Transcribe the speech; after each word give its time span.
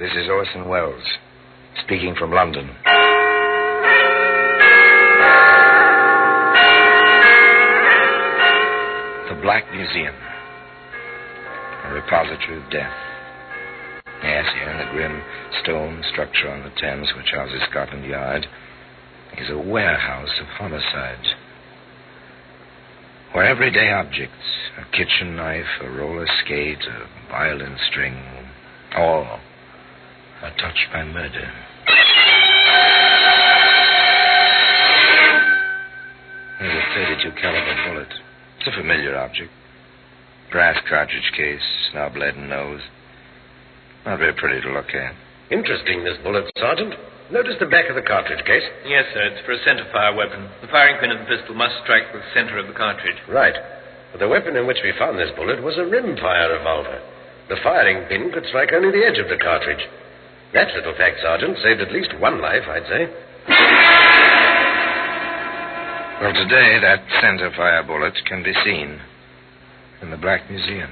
This 0.00 0.12
is 0.16 0.30
Orson 0.30 0.66
Welles, 0.66 1.04
speaking 1.84 2.14
from 2.18 2.32
London. 2.32 2.66
The 9.28 9.38
Black 9.42 9.70
Museum, 9.70 10.14
a 11.84 11.92
repository 11.92 12.64
of 12.64 12.70
death. 12.70 12.96
Yes, 14.22 14.46
here 14.54 14.70
in 14.70 14.78
the 14.78 14.90
grim 14.90 15.22
stone 15.62 16.02
structure 16.10 16.50
on 16.50 16.62
the 16.62 16.72
Thames 16.80 17.08
which 17.14 17.32
houses 17.32 17.60
Scotland 17.70 18.06
Yard 18.06 18.46
is 19.36 19.50
a 19.50 19.58
warehouse 19.58 20.32
of 20.40 20.46
homicides. 20.46 21.34
Where 23.32 23.44
everyday 23.44 23.92
objects, 23.92 24.48
a 24.78 24.96
kitchen 24.96 25.36
knife, 25.36 25.82
a 25.82 25.90
roller 25.90 26.26
skate, 26.42 26.86
a 26.88 27.06
violin 27.30 27.76
string, 27.90 28.16
all 28.96 29.40
are 30.42 30.54
touched 30.56 30.88
by 30.92 31.04
murder. 31.04 31.52
There's 36.58 36.76
a 36.76 36.94
32 36.94 37.32
caliber 37.40 37.76
bullet. 37.88 38.12
It's 38.58 38.68
a 38.68 38.72
familiar 38.72 39.16
object. 39.16 39.50
Brass 40.52 40.76
cartridge 40.88 41.32
case, 41.36 41.62
snub 41.90 42.16
leaden 42.16 42.48
nose. 42.48 42.80
Not 44.04 44.18
very 44.18 44.34
pretty 44.34 44.60
to 44.62 44.72
look 44.72 44.92
at. 44.94 45.14
Interesting, 45.50 46.04
this 46.04 46.18
bullet, 46.22 46.50
Sergeant. 46.58 46.94
Notice 47.30 47.56
the 47.60 47.70
back 47.70 47.88
of 47.88 47.94
the 47.94 48.02
cartridge 48.02 48.44
case. 48.44 48.66
Yes, 48.84 49.04
sir. 49.14 49.22
It's 49.30 49.46
for 49.46 49.52
a 49.52 49.62
centerfire 49.62 50.16
weapon. 50.16 50.50
The 50.62 50.68
firing 50.68 50.98
pin 50.98 51.12
of 51.12 51.20
the 51.20 51.30
pistol 51.30 51.54
must 51.54 51.78
strike 51.84 52.12
the 52.12 52.22
center 52.34 52.58
of 52.58 52.66
the 52.66 52.74
cartridge. 52.74 53.16
Right. 53.28 53.54
But 54.10 54.18
the 54.18 54.28
weapon 54.28 54.56
in 54.56 54.66
which 54.66 54.82
we 54.82 54.92
found 54.98 55.18
this 55.18 55.30
bullet 55.36 55.62
was 55.62 55.78
a 55.78 55.86
rimfire 55.86 56.58
revolver. 56.58 56.98
The 57.48 57.62
firing 57.62 58.08
pin 58.08 58.32
could 58.34 58.46
strike 58.50 58.72
only 58.74 58.90
the 58.90 59.06
edge 59.06 59.18
of 59.18 59.28
the 59.28 59.38
cartridge. 59.38 59.86
That 60.52 60.66
little 60.74 60.94
fact, 60.98 61.22
Sergeant, 61.22 61.56
saved 61.62 61.80
at 61.80 61.92
least 61.92 62.10
one 62.18 62.42
life, 62.42 62.66
I'd 62.66 62.86
say. 62.90 63.06
Well, 66.20 66.34
today 66.34 66.76
that 66.82 67.06
centerfire 67.22 67.86
bullet 67.86 68.14
can 68.26 68.42
be 68.42 68.52
seen 68.64 68.98
in 70.02 70.10
the 70.10 70.18
Black 70.18 70.50
Museum. 70.50 70.90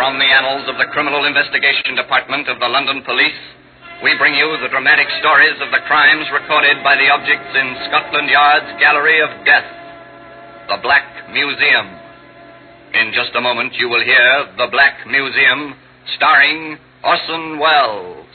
From 0.00 0.18
the 0.18 0.26
annals 0.32 0.64
of 0.66 0.80
the 0.80 0.88
Criminal 0.96 1.26
Investigation 1.26 1.94
Department 1.94 2.48
of 2.48 2.58
the 2.58 2.68
London 2.72 3.04
Police, 3.04 3.36
we 4.02 4.16
bring 4.16 4.32
you 4.34 4.56
the 4.62 4.72
dramatic 4.72 5.06
stories 5.20 5.60
of 5.60 5.70
the 5.70 5.84
crimes 5.86 6.24
recorded 6.32 6.82
by 6.82 6.96
the 6.96 7.12
objects 7.12 7.52
in 7.52 7.76
Scotland 7.92 8.30
Yard's 8.30 8.80
Gallery 8.80 9.20
of 9.20 9.28
Death, 9.44 9.77
the 10.68 10.76
Black 10.82 11.30
Museum. 11.32 11.86
In 12.92 13.12
just 13.14 13.34
a 13.34 13.40
moment, 13.40 13.72
you 13.78 13.88
will 13.88 14.04
hear 14.04 14.46
The 14.58 14.68
Black 14.70 15.06
Museum, 15.06 15.74
starring 16.16 16.76
Orson 17.02 17.58
Welles. 17.58 18.26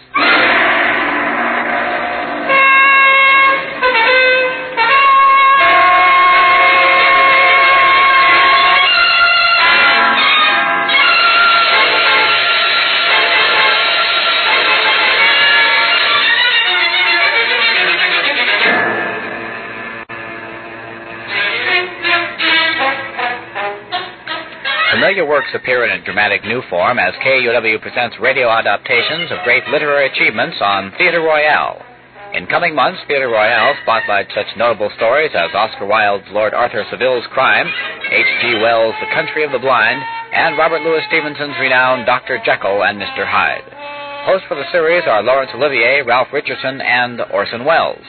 Familiar 25.03 25.27
works 25.27 25.51
appear 25.53 25.83
in 25.83 25.99
a 25.99 26.05
dramatic 26.05 26.45
new 26.47 26.63
form 26.69 26.97
as 26.97 27.11
KUW 27.19 27.81
presents 27.81 28.15
radio 28.23 28.47
adaptations 28.47 29.27
of 29.35 29.43
great 29.43 29.67
literary 29.67 30.07
achievements 30.07 30.55
on 30.63 30.95
Theatre 30.95 31.19
Royale. 31.19 31.83
In 32.31 32.47
coming 32.47 32.73
months, 32.73 33.01
Theatre 33.05 33.27
Royale 33.27 33.75
spotlights 33.83 34.31
such 34.33 34.47
notable 34.55 34.89
stories 34.95 35.35
as 35.35 35.51
Oscar 35.53 35.87
Wilde's 35.87 36.31
Lord 36.31 36.53
Arthur 36.53 36.87
Savile's 36.89 37.27
Crime, 37.35 37.67
H.G. 37.67 38.63
Wells' 38.63 38.95
The 39.03 39.11
Country 39.13 39.43
of 39.43 39.51
the 39.51 39.59
Blind, 39.59 39.99
and 40.31 40.57
Robert 40.57 40.79
Louis 40.87 41.03
Stevenson's 41.11 41.59
renowned 41.59 42.05
Dr. 42.05 42.39
Jekyll 42.45 42.87
and 42.87 42.95
Mr. 42.95 43.27
Hyde. 43.27 43.67
Hosts 44.23 44.47
for 44.47 44.55
the 44.55 44.71
series 44.71 45.03
are 45.03 45.21
Laurence 45.21 45.51
Olivier, 45.53 46.03
Ralph 46.07 46.31
Richardson, 46.31 46.79
and 46.79 47.19
Orson 47.33 47.65
Welles. 47.65 48.07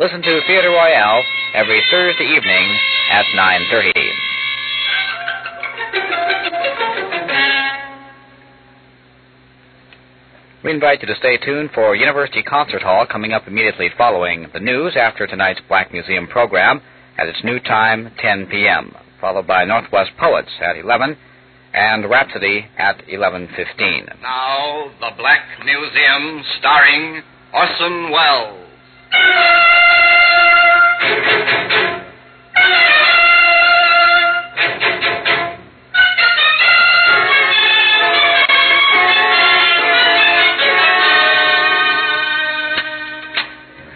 Listen 0.00 0.20
to 0.20 0.40
Theatre 0.48 0.74
Royale 0.74 1.22
every 1.54 1.80
Thursday 1.88 2.34
evening 2.34 2.66
at 3.14 3.26
9.30. 3.30 4.21
We 10.64 10.70
invite 10.70 11.02
you 11.02 11.08
to 11.08 11.16
stay 11.16 11.38
tuned 11.38 11.70
for 11.74 11.96
University 11.96 12.40
Concert 12.40 12.82
Hall 12.82 13.04
coming 13.04 13.32
up 13.32 13.48
immediately 13.48 13.90
following 13.98 14.46
the 14.54 14.60
news 14.60 14.94
after 14.96 15.26
tonight's 15.26 15.60
Black 15.66 15.90
Museum 15.92 16.28
program 16.28 16.80
at 17.18 17.26
its 17.26 17.42
new 17.42 17.58
time, 17.58 18.12
10 18.20 18.46
p.m., 18.46 18.94
followed 19.20 19.48
by 19.48 19.64
Northwest 19.64 20.12
Poets 20.20 20.50
at 20.60 20.76
11 20.76 21.16
and 21.74 22.08
Rhapsody 22.08 22.66
at 22.78 23.04
11.15. 23.08 24.22
Now, 24.22 24.92
The 25.00 25.10
Black 25.16 25.42
Museum, 25.64 26.44
starring 26.60 27.22
Orson 27.52 28.12
Welles. 28.12 28.58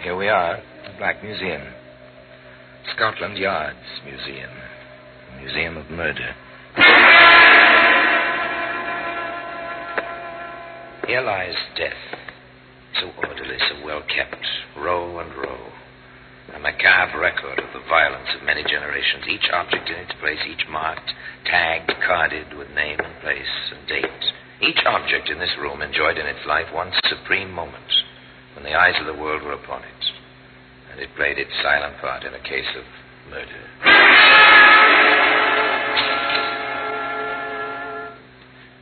Here 0.07 0.15
we 0.15 0.29
are, 0.29 0.63
the 0.85 0.97
Black 0.97 1.21
Museum. 1.21 1.61
Scotland 2.95 3.37
Yard's 3.37 3.75
Museum. 4.05 4.51
Museum 5.37 5.75
of 5.75 5.89
murder. 5.91 6.33
Here 11.07 11.19
lies 11.19 11.55
death. 11.75 11.91
So 13.01 13.11
orderly, 13.17 13.57
so 13.67 13.83
well 13.83 14.01
kept, 14.07 14.47
row 14.77 15.19
and 15.19 15.35
row. 15.35 15.73
A 16.55 16.59
macabre 16.59 17.19
record 17.19 17.59
of 17.59 17.73
the 17.73 17.85
violence 17.89 18.29
of 18.33 18.45
many 18.45 18.63
generations. 18.63 19.25
Each 19.27 19.49
object 19.51 19.89
in 19.89 19.95
its 19.95 20.13
place, 20.21 20.39
each 20.47 20.69
marked, 20.69 21.11
tagged, 21.43 21.91
carded 22.07 22.57
with 22.57 22.69
name 22.69 23.01
and 23.03 23.19
place 23.19 23.73
and 23.75 23.85
date. 23.89 24.23
Each 24.61 24.79
object 24.85 25.27
in 25.27 25.39
this 25.39 25.57
room 25.59 25.81
enjoyed 25.81 26.17
in 26.17 26.27
its 26.27 26.47
life 26.47 26.73
one 26.73 26.93
supreme 27.09 27.51
moment 27.51 27.96
when 28.57 28.65
the 28.65 28.73
eyes 28.73 28.95
of 28.99 29.05
the 29.05 29.21
world 29.21 29.43
were 29.43 29.53
upon 29.53 29.83
it, 29.83 30.03
and 30.91 30.99
it 30.99 31.09
played 31.15 31.37
its 31.37 31.51
silent 31.61 31.95
part 32.01 32.23
in 32.23 32.33
a 32.33 32.39
case 32.39 32.65
of 32.75 32.83
murder. 33.29 33.61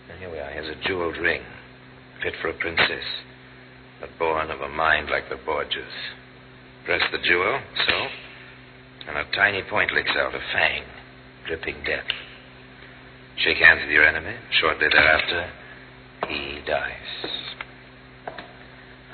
And 0.10 0.20
here 0.20 0.32
we 0.32 0.40
are. 0.40 0.50
Here's 0.50 0.70
a 0.70 0.88
jeweled 0.88 1.18
ring, 1.18 1.42
fit 2.24 2.36
for 2.42 2.48
a 2.48 2.54
princess, 2.54 3.04
but 4.00 4.18
born 4.18 4.50
of 4.50 4.62
a 4.62 4.70
mind 4.70 5.10
like 5.10 5.28
the 5.28 5.36
Borgias. 5.36 5.84
Press 6.86 7.02
the 7.12 7.18
jewel, 7.18 7.60
so, 7.90 8.08
and 9.10 9.18
a 9.18 9.26
tiny 9.36 9.62
point 9.70 9.92
licks 9.92 10.16
out, 10.16 10.34
a 10.34 10.40
fang, 10.54 10.84
dripping 11.48 11.84
death. 11.86 12.08
Shake 13.44 13.58
hands 13.58 13.82
with 13.82 13.92
your 13.92 14.08
enemy. 14.08 14.38
Shortly 14.62 14.88
thereafter, 14.90 15.52
he 16.30 16.62
dies. 16.66 17.45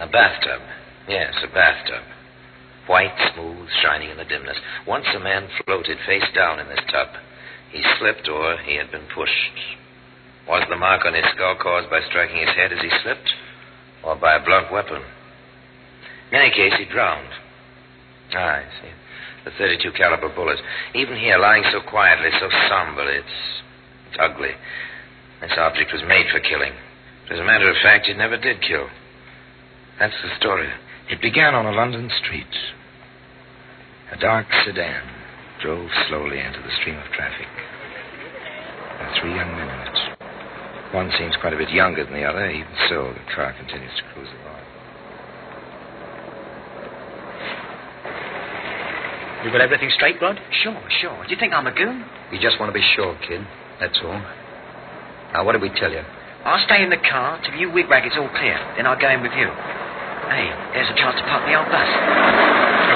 A 0.01 0.07
bathtub. 0.07 0.62
Yes, 1.07 1.31
a 1.44 1.53
bathtub. 1.53 2.01
White, 2.88 3.13
smooth, 3.35 3.69
shining 3.84 4.09
in 4.09 4.17
the 4.17 4.25
dimness. 4.25 4.57
Once 4.88 5.06
a 5.16 5.19
man 5.19 5.47
floated 5.63 6.00
face 6.07 6.25
down 6.34 6.59
in 6.59 6.67
this 6.67 6.81
tub. 6.91 7.09
He 7.70 7.84
slipped 7.99 8.28
or 8.28 8.58
he 8.58 8.75
had 8.78 8.90
been 8.91 9.05
pushed. 9.14 9.58
Was 10.49 10.66
the 10.67 10.75
mark 10.75 11.05
on 11.05 11.14
his 11.14 11.25
skull 11.35 11.55
caused 11.61 11.91
by 11.91 12.02
striking 12.09 12.41
his 12.41 12.55
head 12.55 12.73
as 12.73 12.81
he 12.81 12.90
slipped? 13.03 13.29
Or 14.03 14.16
by 14.16 14.35
a 14.35 14.43
blunt 14.43 14.72
weapon? 14.73 15.03
In 16.31 16.40
any 16.40 16.49
case, 16.49 16.73
he 16.79 16.85
drowned. 16.85 17.29
Ah, 18.34 18.58
I 18.58 18.66
see. 18.81 18.90
The 19.46 19.52
32 19.52 19.91
caliber 19.91 20.34
bullet. 20.34 20.58
Even 20.96 21.16
here, 21.16 21.37
lying 21.37 21.64
so 21.72 21.79
quietly, 21.79 22.29
so 22.40 22.49
somber, 22.67 23.05
it's, 23.05 23.37
it's 24.09 24.17
ugly. 24.20 24.58
This 25.41 25.53
object 25.58 25.93
was 25.93 26.02
made 26.08 26.25
for 26.31 26.40
killing. 26.40 26.73
But 27.28 27.35
as 27.35 27.40
a 27.40 27.46
matter 27.46 27.70
of 27.70 27.75
fact, 27.84 28.09
it 28.09 28.17
never 28.17 28.37
did 28.37 28.61
kill. 28.66 28.90
That's 30.01 30.17
the 30.25 30.33
story. 30.41 30.65
It 31.13 31.21
began 31.21 31.53
on 31.53 31.67
a 31.69 31.77
London 31.77 32.09
street. 32.25 32.49
A 34.11 34.17
dark 34.17 34.47
sedan 34.65 35.05
drove 35.61 35.91
slowly 36.09 36.41
into 36.41 36.57
the 36.57 36.73
stream 36.81 36.97
of 36.97 37.05
traffic. 37.13 37.45
There 37.45 39.05
were 39.05 39.15
three 39.21 39.35
young 39.37 39.53
men 39.53 39.69
in 39.69 39.79
it. 39.93 39.97
One 40.97 41.13
seems 41.21 41.37
quite 41.37 41.53
a 41.53 41.57
bit 41.57 41.69
younger 41.69 42.03
than 42.03 42.17
the 42.17 42.25
other. 42.25 42.49
Even 42.49 42.73
so, 42.89 43.13
the 43.13 43.21
car 43.29 43.53
continues 43.53 43.93
to 43.93 44.03
cruise 44.09 44.33
along. 44.41 44.65
You 49.45 49.51
got 49.53 49.61
everything 49.61 49.91
straight, 49.93 50.17
Rod? 50.19 50.41
Sure, 50.65 50.81
sure. 50.97 51.23
Do 51.25 51.29
you 51.29 51.37
think 51.37 51.53
I'm 51.53 51.67
a 51.67 51.75
goon? 51.77 52.03
We 52.31 52.41
just 52.41 52.59
want 52.59 52.73
to 52.73 52.73
be 52.73 52.85
sure, 52.97 53.13
kid. 53.29 53.45
That's 53.79 54.01
all. 54.01 54.17
Now, 55.37 55.45
what 55.45 55.51
did 55.53 55.61
we 55.61 55.69
tell 55.69 55.91
you? 55.91 56.01
I'll 56.43 56.65
stay 56.65 56.81
in 56.81 56.89
the 56.89 56.97
car 56.97 57.39
till 57.45 57.53
you 57.53 57.69
wigwag 57.69 58.09
it's 58.09 58.17
all 58.17 58.29
clear. 58.33 58.57
Then 58.75 58.87
I'll 58.87 58.99
go 58.99 59.07
in 59.07 59.21
with 59.21 59.37
you. 59.37 59.45
Hey, 60.31 60.47
there's 60.72 60.87
a 60.87 60.95
chance 60.95 61.19
to 61.19 61.23
park 61.28 61.43
the 61.43 61.59
old 61.59 61.67
bus. 61.67 61.89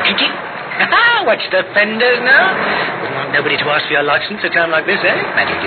Kick 0.07 0.23
it. 0.23 0.31
Watch 1.27 1.43
the 1.51 1.67
fenders 1.75 2.23
now. 2.23 2.55
Wouldn't 3.03 3.15
want 3.15 3.31
nobody 3.35 3.59
to 3.59 3.65
ask 3.75 3.87
for 3.91 3.99
your 3.99 4.07
license 4.07 4.39
at 4.39 4.51
a 4.51 4.55
time 4.55 4.71
like 4.71 4.87
this, 4.87 5.03
eh? 5.03 5.19
Magic, 5.35 5.59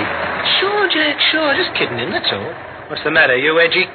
Sure, 0.57 0.89
Jack, 0.89 1.17
sure. 1.29 1.53
Just 1.53 1.75
kidding 1.77 2.01
him, 2.01 2.09
that's 2.09 2.29
all. 2.31 2.49
What's 2.89 3.03
the 3.03 3.11
matter? 3.11 3.37
You 3.37 3.59
edgy? 3.61 3.85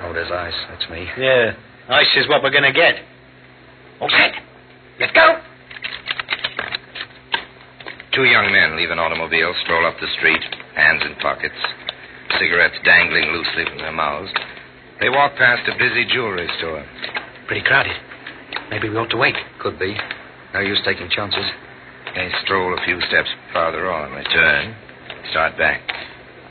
Cold 0.00 0.16
as 0.20 0.28
ice. 0.28 0.58
That's 0.68 0.84
me. 0.92 1.08
Yeah. 1.16 1.56
Ice 1.88 2.12
is 2.20 2.28
what 2.28 2.42
we're 2.42 2.52
going 2.52 2.68
to 2.68 2.74
get. 2.76 3.00
All 4.00 4.10
set. 4.10 4.36
Let's 5.00 5.12
go. 5.16 5.40
Two 8.12 8.24
young 8.24 8.52
men 8.52 8.76
leave 8.76 8.90
an 8.90 8.98
automobile, 8.98 9.54
stroll 9.64 9.86
up 9.86 9.96
the 10.00 10.08
street, 10.18 10.42
hands 10.76 11.00
in 11.00 11.14
pockets, 11.16 11.56
cigarettes 12.38 12.76
dangling 12.84 13.32
loosely 13.32 13.64
from 13.64 13.78
their 13.78 13.92
mouths. 13.92 14.28
They 15.00 15.08
walk 15.08 15.34
past 15.36 15.64
a 15.68 15.78
busy 15.78 16.04
jewelry 16.12 16.48
store. 16.58 16.84
Pretty 17.52 17.68
crowded. 17.68 17.92
Maybe 18.70 18.88
we 18.88 18.96
ought 18.96 19.12
to 19.12 19.20
wait. 19.20 19.36
Could 19.60 19.78
be. 19.78 19.92
No 20.54 20.60
use 20.60 20.80
taking 20.88 21.10
chances. 21.12 21.44
They 22.16 22.32
stroll 22.40 22.72
a 22.72 22.80
few 22.80 22.96
steps 23.12 23.28
farther 23.52 23.92
on, 23.92 24.08
and 24.08 24.16
return, 24.16 24.74
start 25.32 25.58
back, 25.60 25.84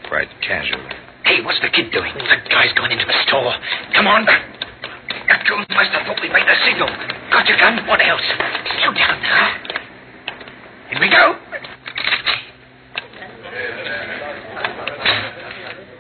quite 0.08 0.30
casually. 0.46 0.94
Hey, 1.26 1.42
what's 1.42 1.58
the 1.66 1.74
kid 1.74 1.90
doing? 1.90 2.14
The 2.14 2.38
guy's 2.54 2.70
going 2.78 2.92
into 2.92 3.10
the 3.10 3.18
store. 3.26 3.50
Come 3.98 4.06
on. 4.06 4.30
That 4.30 5.42
goon 5.50 5.66
must 5.74 5.90
have 5.90 6.06
thought 6.06 6.22
we 6.22 6.30
made 6.30 6.46
the 6.46 6.54
signal. 6.70 6.94
Got 7.34 7.50
your 7.50 7.58
gun? 7.58 7.82
What 7.90 7.98
else? 8.06 8.22
Slow 8.78 8.94
down 8.94 9.18
now. 9.26 9.58
Here 10.94 11.02
we 11.02 11.10
go. 11.10 11.34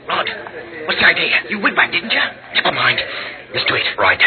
Rod, 0.06 0.30
what's 0.86 1.02
the 1.02 1.10
idea? 1.10 1.42
You 1.50 1.58
wigwag, 1.58 1.90
didn't 1.90 2.14
you? 2.14 2.22
Never 2.54 2.72
mind. 2.72 3.02
Let's 3.52 3.66
do 3.66 3.74
it. 3.74 3.98
Right. 3.98 4.22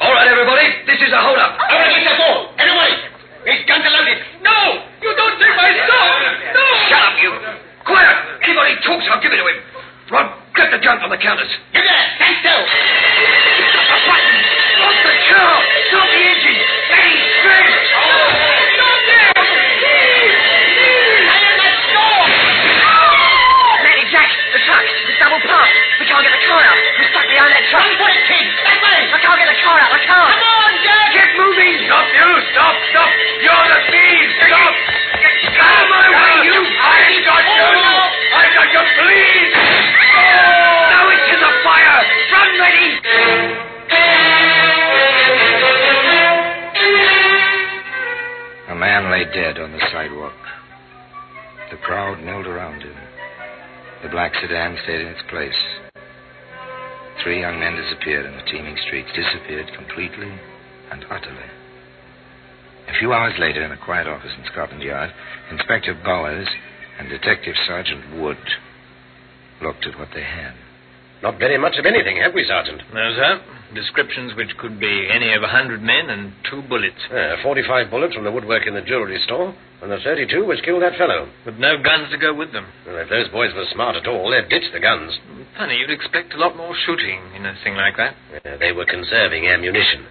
All 0.00 0.12
right, 0.12 0.28
everybody. 0.28 0.66
This 0.86 1.00
is 1.00 1.12
a 1.12 1.20
hold-up. 1.20 1.56
I 1.56 1.72
want 1.72 1.88
to 1.88 2.00
get 2.00 2.04
the 2.04 2.18
ball. 2.20 2.40
Get 2.56 3.66
guns 3.66 3.84
are 3.86 3.94
loaded. 3.94 4.18
No! 4.42 4.58
You 5.02 5.10
don't 5.14 5.36
take 5.38 5.54
my 5.54 5.70
stuff! 5.86 6.10
No! 6.54 6.66
Shut 6.90 7.02
up, 7.02 7.16
you. 7.22 7.30
Quiet! 7.86 8.16
Anybody 8.42 8.74
talks, 8.82 9.06
I'll 9.10 9.22
give 9.22 9.32
it 9.32 9.38
to 9.38 9.46
him. 9.46 9.58
Rod, 10.10 10.34
grab 10.54 10.70
the 10.70 10.78
gun 10.82 10.98
from 11.00 11.10
the 11.10 11.18
counters. 11.18 11.50
You 11.74 11.82
there. 11.82 12.06
Stand 12.18 12.36
still. 12.42 12.62
Stop! 32.56 32.72
Stop, 32.72 32.80
stop! 32.88 33.12
You're 33.44 33.68
the 33.68 33.80
thieves! 33.92 34.32
Stop! 34.40 34.74
Get 35.20 35.60
out 35.60 35.76
of 35.76 35.88
my 35.92 36.08
way, 36.08 36.48
you! 36.48 36.56
I've 36.56 37.20
got 37.20 37.44
oh, 37.44 37.52
you! 37.52 37.84
I've 38.32 38.52
got 38.56 38.68
you, 38.72 38.80
please! 38.96 39.52
Now 40.88 41.04
it's 41.12 41.28
in 41.36 41.40
the 41.44 41.52
fire! 41.60 42.00
Run, 42.32 42.50
ready! 42.56 42.88
A 48.72 48.74
man 48.74 49.12
lay 49.12 49.28
dead 49.36 49.60
on 49.60 49.72
the 49.72 49.84
sidewalk. 49.92 50.40
The 51.70 51.76
crowd 51.84 52.24
milled 52.24 52.46
around 52.46 52.80
him. 52.80 52.96
The 54.02 54.08
black 54.08 54.32
sedan 54.40 54.78
stayed 54.84 55.02
in 55.02 55.08
its 55.08 55.28
place. 55.28 55.60
Three 57.22 57.40
young 57.40 57.60
men 57.60 57.76
disappeared 57.76 58.24
in 58.24 58.32
the 58.32 58.48
teeming 58.50 58.78
streets, 58.86 59.12
disappeared 59.12 59.68
completely 59.76 60.32
and 60.90 61.04
utterly. 61.10 61.65
A 62.88 62.98
few 62.98 63.12
hours 63.12 63.34
later, 63.38 63.62
in 63.64 63.72
a 63.72 63.76
quiet 63.76 64.06
office 64.06 64.32
in 64.38 64.44
Scotland 64.52 64.82
Yard, 64.82 65.10
Inspector 65.50 65.92
Bowers 66.04 66.48
and 66.98 67.08
Detective 67.08 67.54
Sergeant 67.66 68.20
Wood 68.20 68.38
looked 69.62 69.86
at 69.86 69.98
what 69.98 70.08
they 70.14 70.22
had. 70.22 70.54
Not 71.22 71.38
very 71.38 71.58
much 71.58 71.76
of 71.78 71.86
anything, 71.86 72.18
have 72.18 72.34
we, 72.34 72.44
Sergeant? 72.44 72.82
No, 72.92 73.10
sir. 73.16 73.40
Descriptions 73.74 74.36
which 74.36 74.56
could 74.58 74.78
be 74.78 75.08
any 75.10 75.32
of 75.32 75.42
a 75.42 75.48
hundred 75.48 75.82
men 75.82 76.10
and 76.10 76.32
two 76.48 76.62
bullets. 76.68 77.00
Uh, 77.10 77.42
45 77.42 77.90
bullets 77.90 78.14
from 78.14 78.24
the 78.24 78.30
woodwork 78.30 78.66
in 78.66 78.74
the 78.74 78.82
jewelry 78.82 79.20
store, 79.24 79.54
and 79.82 79.90
the 79.90 79.98
32 80.04 80.46
which 80.46 80.62
killed 80.62 80.82
that 80.82 80.96
fellow. 80.96 81.28
With 81.44 81.56
no 81.56 81.82
guns 81.82 82.10
to 82.12 82.18
go 82.18 82.32
with 82.34 82.52
them. 82.52 82.66
Well, 82.86 82.96
if 82.98 83.08
those 83.08 83.28
boys 83.28 83.52
were 83.54 83.64
smart 83.72 83.96
at 83.96 84.06
all, 84.06 84.30
they'd 84.30 84.48
ditch 84.48 84.70
the 84.72 84.80
guns. 84.80 85.18
Funny, 85.56 85.76
you'd 85.76 85.90
expect 85.90 86.34
a 86.34 86.38
lot 86.38 86.56
more 86.56 86.76
shooting 86.86 87.20
in 87.34 87.44
a 87.46 87.56
thing 87.64 87.74
like 87.74 87.96
that. 87.96 88.14
Uh, 88.44 88.56
they 88.58 88.72
were 88.72 88.86
conserving 88.86 89.48
ammunition. 89.48 90.06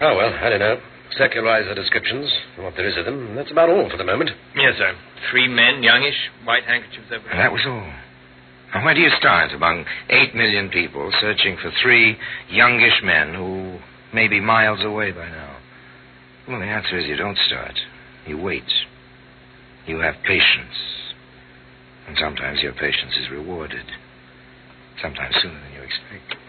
Oh, 0.00 0.16
well, 0.16 0.32
I 0.32 0.48
don't 0.48 0.60
know. 0.60 0.80
Circularize 1.18 1.66
the 1.68 1.74
descriptions, 1.74 2.30
what 2.58 2.74
there 2.76 2.86
is 2.86 2.96
of 2.98 3.06
them, 3.06 3.34
that's 3.34 3.50
about 3.50 3.70
all 3.70 3.88
for 3.88 3.96
the 3.96 4.04
moment. 4.04 4.30
Yes, 4.54 4.74
sir. 4.76 4.94
Three 5.30 5.48
men, 5.48 5.82
youngish, 5.82 6.16
white 6.44 6.64
handkerchiefs 6.64 7.08
over 7.10 7.28
And 7.30 7.40
that 7.40 7.52
was 7.52 7.62
all. 7.66 7.90
Now, 8.74 8.84
where 8.84 8.94
do 8.94 9.00
you 9.00 9.10
start 9.18 9.52
among 9.52 9.86
eight 10.10 10.34
million 10.34 10.68
people 10.68 11.10
searching 11.20 11.56
for 11.56 11.70
three 11.82 12.16
youngish 12.50 13.00
men 13.02 13.32
who 13.32 13.78
may 14.12 14.28
be 14.28 14.40
miles 14.40 14.84
away 14.84 15.12
by 15.12 15.28
now? 15.28 15.56
Well, 16.46 16.60
the 16.60 16.66
answer 16.66 16.98
is 16.98 17.06
you 17.06 17.16
don't 17.16 17.38
start. 17.46 17.74
You 18.26 18.36
wait. 18.36 18.68
You 19.86 20.00
have 20.00 20.16
patience. 20.26 20.76
And 22.06 22.16
sometimes 22.20 22.60
your 22.60 22.72
patience 22.72 23.14
is 23.20 23.30
rewarded. 23.30 23.86
Sometimes 25.00 25.34
sooner 25.40 25.60
than 25.60 25.72
you 25.72 25.82
expect. 25.82 26.45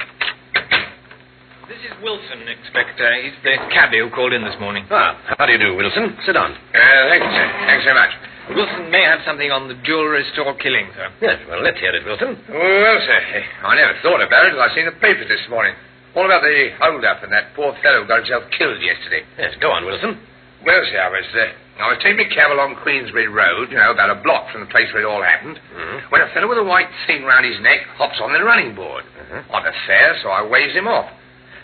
This 1.67 1.83
is 1.83 1.91
Wilson, 1.99 2.47
Inspector. 2.47 3.07
He's 3.27 3.35
the 3.43 3.59
cabby 3.75 3.99
who 3.99 4.07
called 4.07 4.31
in 4.31 4.39
this 4.39 4.55
morning. 4.55 4.87
Ah, 4.87 5.19
how 5.35 5.43
do 5.43 5.51
you 5.51 5.59
do, 5.59 5.75
Wilson? 5.75 6.15
Sit 6.23 6.31
down. 6.31 6.55
Uh, 6.55 6.79
thanks, 7.11 7.27
sir. 7.27 7.47
Thanks 7.67 7.83
very 7.83 7.97
much. 7.99 8.13
Wilson 8.55 8.87
may 8.87 9.03
have 9.03 9.19
something 9.27 9.51
on 9.51 9.67
the 9.67 9.75
jewelry 9.83 10.23
store 10.31 10.55
killing, 10.63 10.87
sir. 10.95 11.11
Yes, 11.19 11.43
well, 11.51 11.59
let's 11.59 11.75
hear 11.83 11.91
it, 11.91 12.07
Wilson. 12.07 12.39
Well, 12.47 12.97
sir, 13.03 13.19
I 13.67 13.75
never 13.75 13.99
thought 13.99 14.23
about 14.23 14.47
it 14.47 14.55
till 14.55 14.63
I 14.63 14.71
seen 14.71 14.87
the 14.87 14.95
papers 14.95 15.27
this 15.27 15.43
morning. 15.51 15.75
All 16.15 16.23
about 16.23 16.39
the 16.39 16.71
hold-up 16.79 17.27
and 17.27 17.35
that 17.35 17.51
poor 17.51 17.75
fellow 17.83 18.01
who 18.03 18.07
got 18.07 18.23
himself 18.23 18.47
killed 18.55 18.79
yesterday. 18.79 19.27
Yes, 19.35 19.51
go 19.59 19.67
on, 19.75 19.83
Wilson. 19.83 20.23
Well, 20.63 20.81
sir, 20.87 21.03
I 21.03 21.11
was, 21.11 21.27
uh, 21.35 21.83
I 21.83 21.91
was 21.91 21.99
taking 21.99 22.15
my 22.15 22.31
cab 22.31 22.47
along 22.55 22.79
Queensbury 22.79 23.27
Road, 23.27 23.75
you 23.75 23.77
know, 23.77 23.91
about 23.91 24.09
a 24.09 24.15
block 24.23 24.55
from 24.55 24.63
the 24.63 24.71
place 24.71 24.87
where 24.95 25.03
it 25.03 25.05
all 25.05 25.21
happened, 25.21 25.59
Mhm. 25.75 26.15
when 26.15 26.21
a 26.23 26.31
fellow 26.31 26.47
with 26.47 26.57
a 26.57 26.63
white 26.63 26.87
thing 27.05 27.27
round 27.27 27.43
his 27.43 27.59
neck 27.59 27.83
hops 27.99 28.21
on 28.23 28.31
the 28.31 28.39
running 28.39 28.71
board. 28.71 29.03
Mhm. 29.03 29.51
On 29.51 29.67
a 29.67 29.73
fare, 29.85 30.15
so 30.23 30.31
I 30.31 30.41
waves 30.47 30.73
him 30.73 30.87
off. 30.87 31.11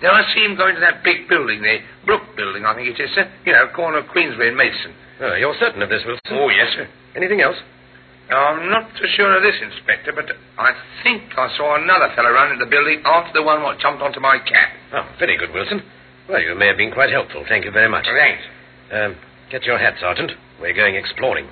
Then 0.04 0.12
I 0.12 0.28
see 0.36 0.44
him 0.44 0.60
go 0.60 0.68
into 0.68 0.84
that 0.84 1.00
big 1.00 1.32
building, 1.32 1.64
the 1.64 1.80
Brook 2.06 2.36
Building, 2.36 2.68
I 2.68 2.76
think 2.76 2.92
it 2.92 3.00
is, 3.00 3.10
sir. 3.16 3.24
You 3.48 3.54
know, 3.54 3.72
corner 3.72 4.04
of 4.04 4.12
Queensway 4.12 4.52
and 4.52 4.58
Mason. 4.60 4.92
Oh, 5.24 5.32
ah, 5.32 5.36
you're 5.40 5.56
certain 5.56 5.82
of 5.82 5.88
this, 5.88 6.04
Wilson? 6.04 6.28
Oh, 6.36 6.50
yes, 6.52 6.76
sir. 6.76 6.92
Anything 7.16 7.40
else? 7.40 7.56
I'm 8.28 8.70
not 8.70 8.92
so 9.00 9.08
sure 9.16 9.32
of 9.32 9.44
this, 9.44 9.56
Inspector, 9.64 10.12
but 10.12 10.28
I 10.60 10.76
think 11.04 11.24
I 11.40 11.48
saw 11.56 11.80
another 11.80 12.12
fellow 12.20 12.32
run 12.32 12.52
into 12.52 12.66
the 12.66 12.70
building 12.70 13.00
after 13.06 13.32
the 13.32 13.44
one 13.48 13.64
what 13.64 13.80
jumped 13.80 14.04
onto 14.04 14.20
my 14.20 14.40
cab. 14.40 14.76
Oh, 14.92 15.08
ah, 15.08 15.16
very 15.20 15.38
good, 15.38 15.54
Wilson. 15.54 15.82
Well, 16.28 16.42
you 16.42 16.54
may 16.54 16.68
have 16.68 16.78
been 16.78 16.92
quite 16.92 17.10
helpful. 17.10 17.46
Thank 17.48 17.64
you 17.64 17.72
very 17.72 17.88
much. 17.88 18.04
Thanks. 18.04 18.44
Um, 18.92 19.16
get 19.50 19.64
your 19.64 19.80
hat, 19.80 19.96
Sergeant. 20.02 20.34
We're 20.60 20.76
going 20.76 20.96
exploring. 20.96 21.48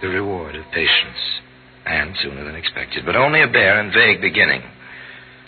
The 0.00 0.08
reward 0.08 0.54
of 0.54 0.64
patience. 0.70 1.42
And 1.84 2.14
sooner 2.22 2.44
than 2.44 2.54
expected, 2.54 3.04
but 3.04 3.16
only 3.16 3.42
a 3.42 3.48
bare 3.48 3.80
and 3.80 3.92
vague 3.92 4.20
beginning. 4.20 4.62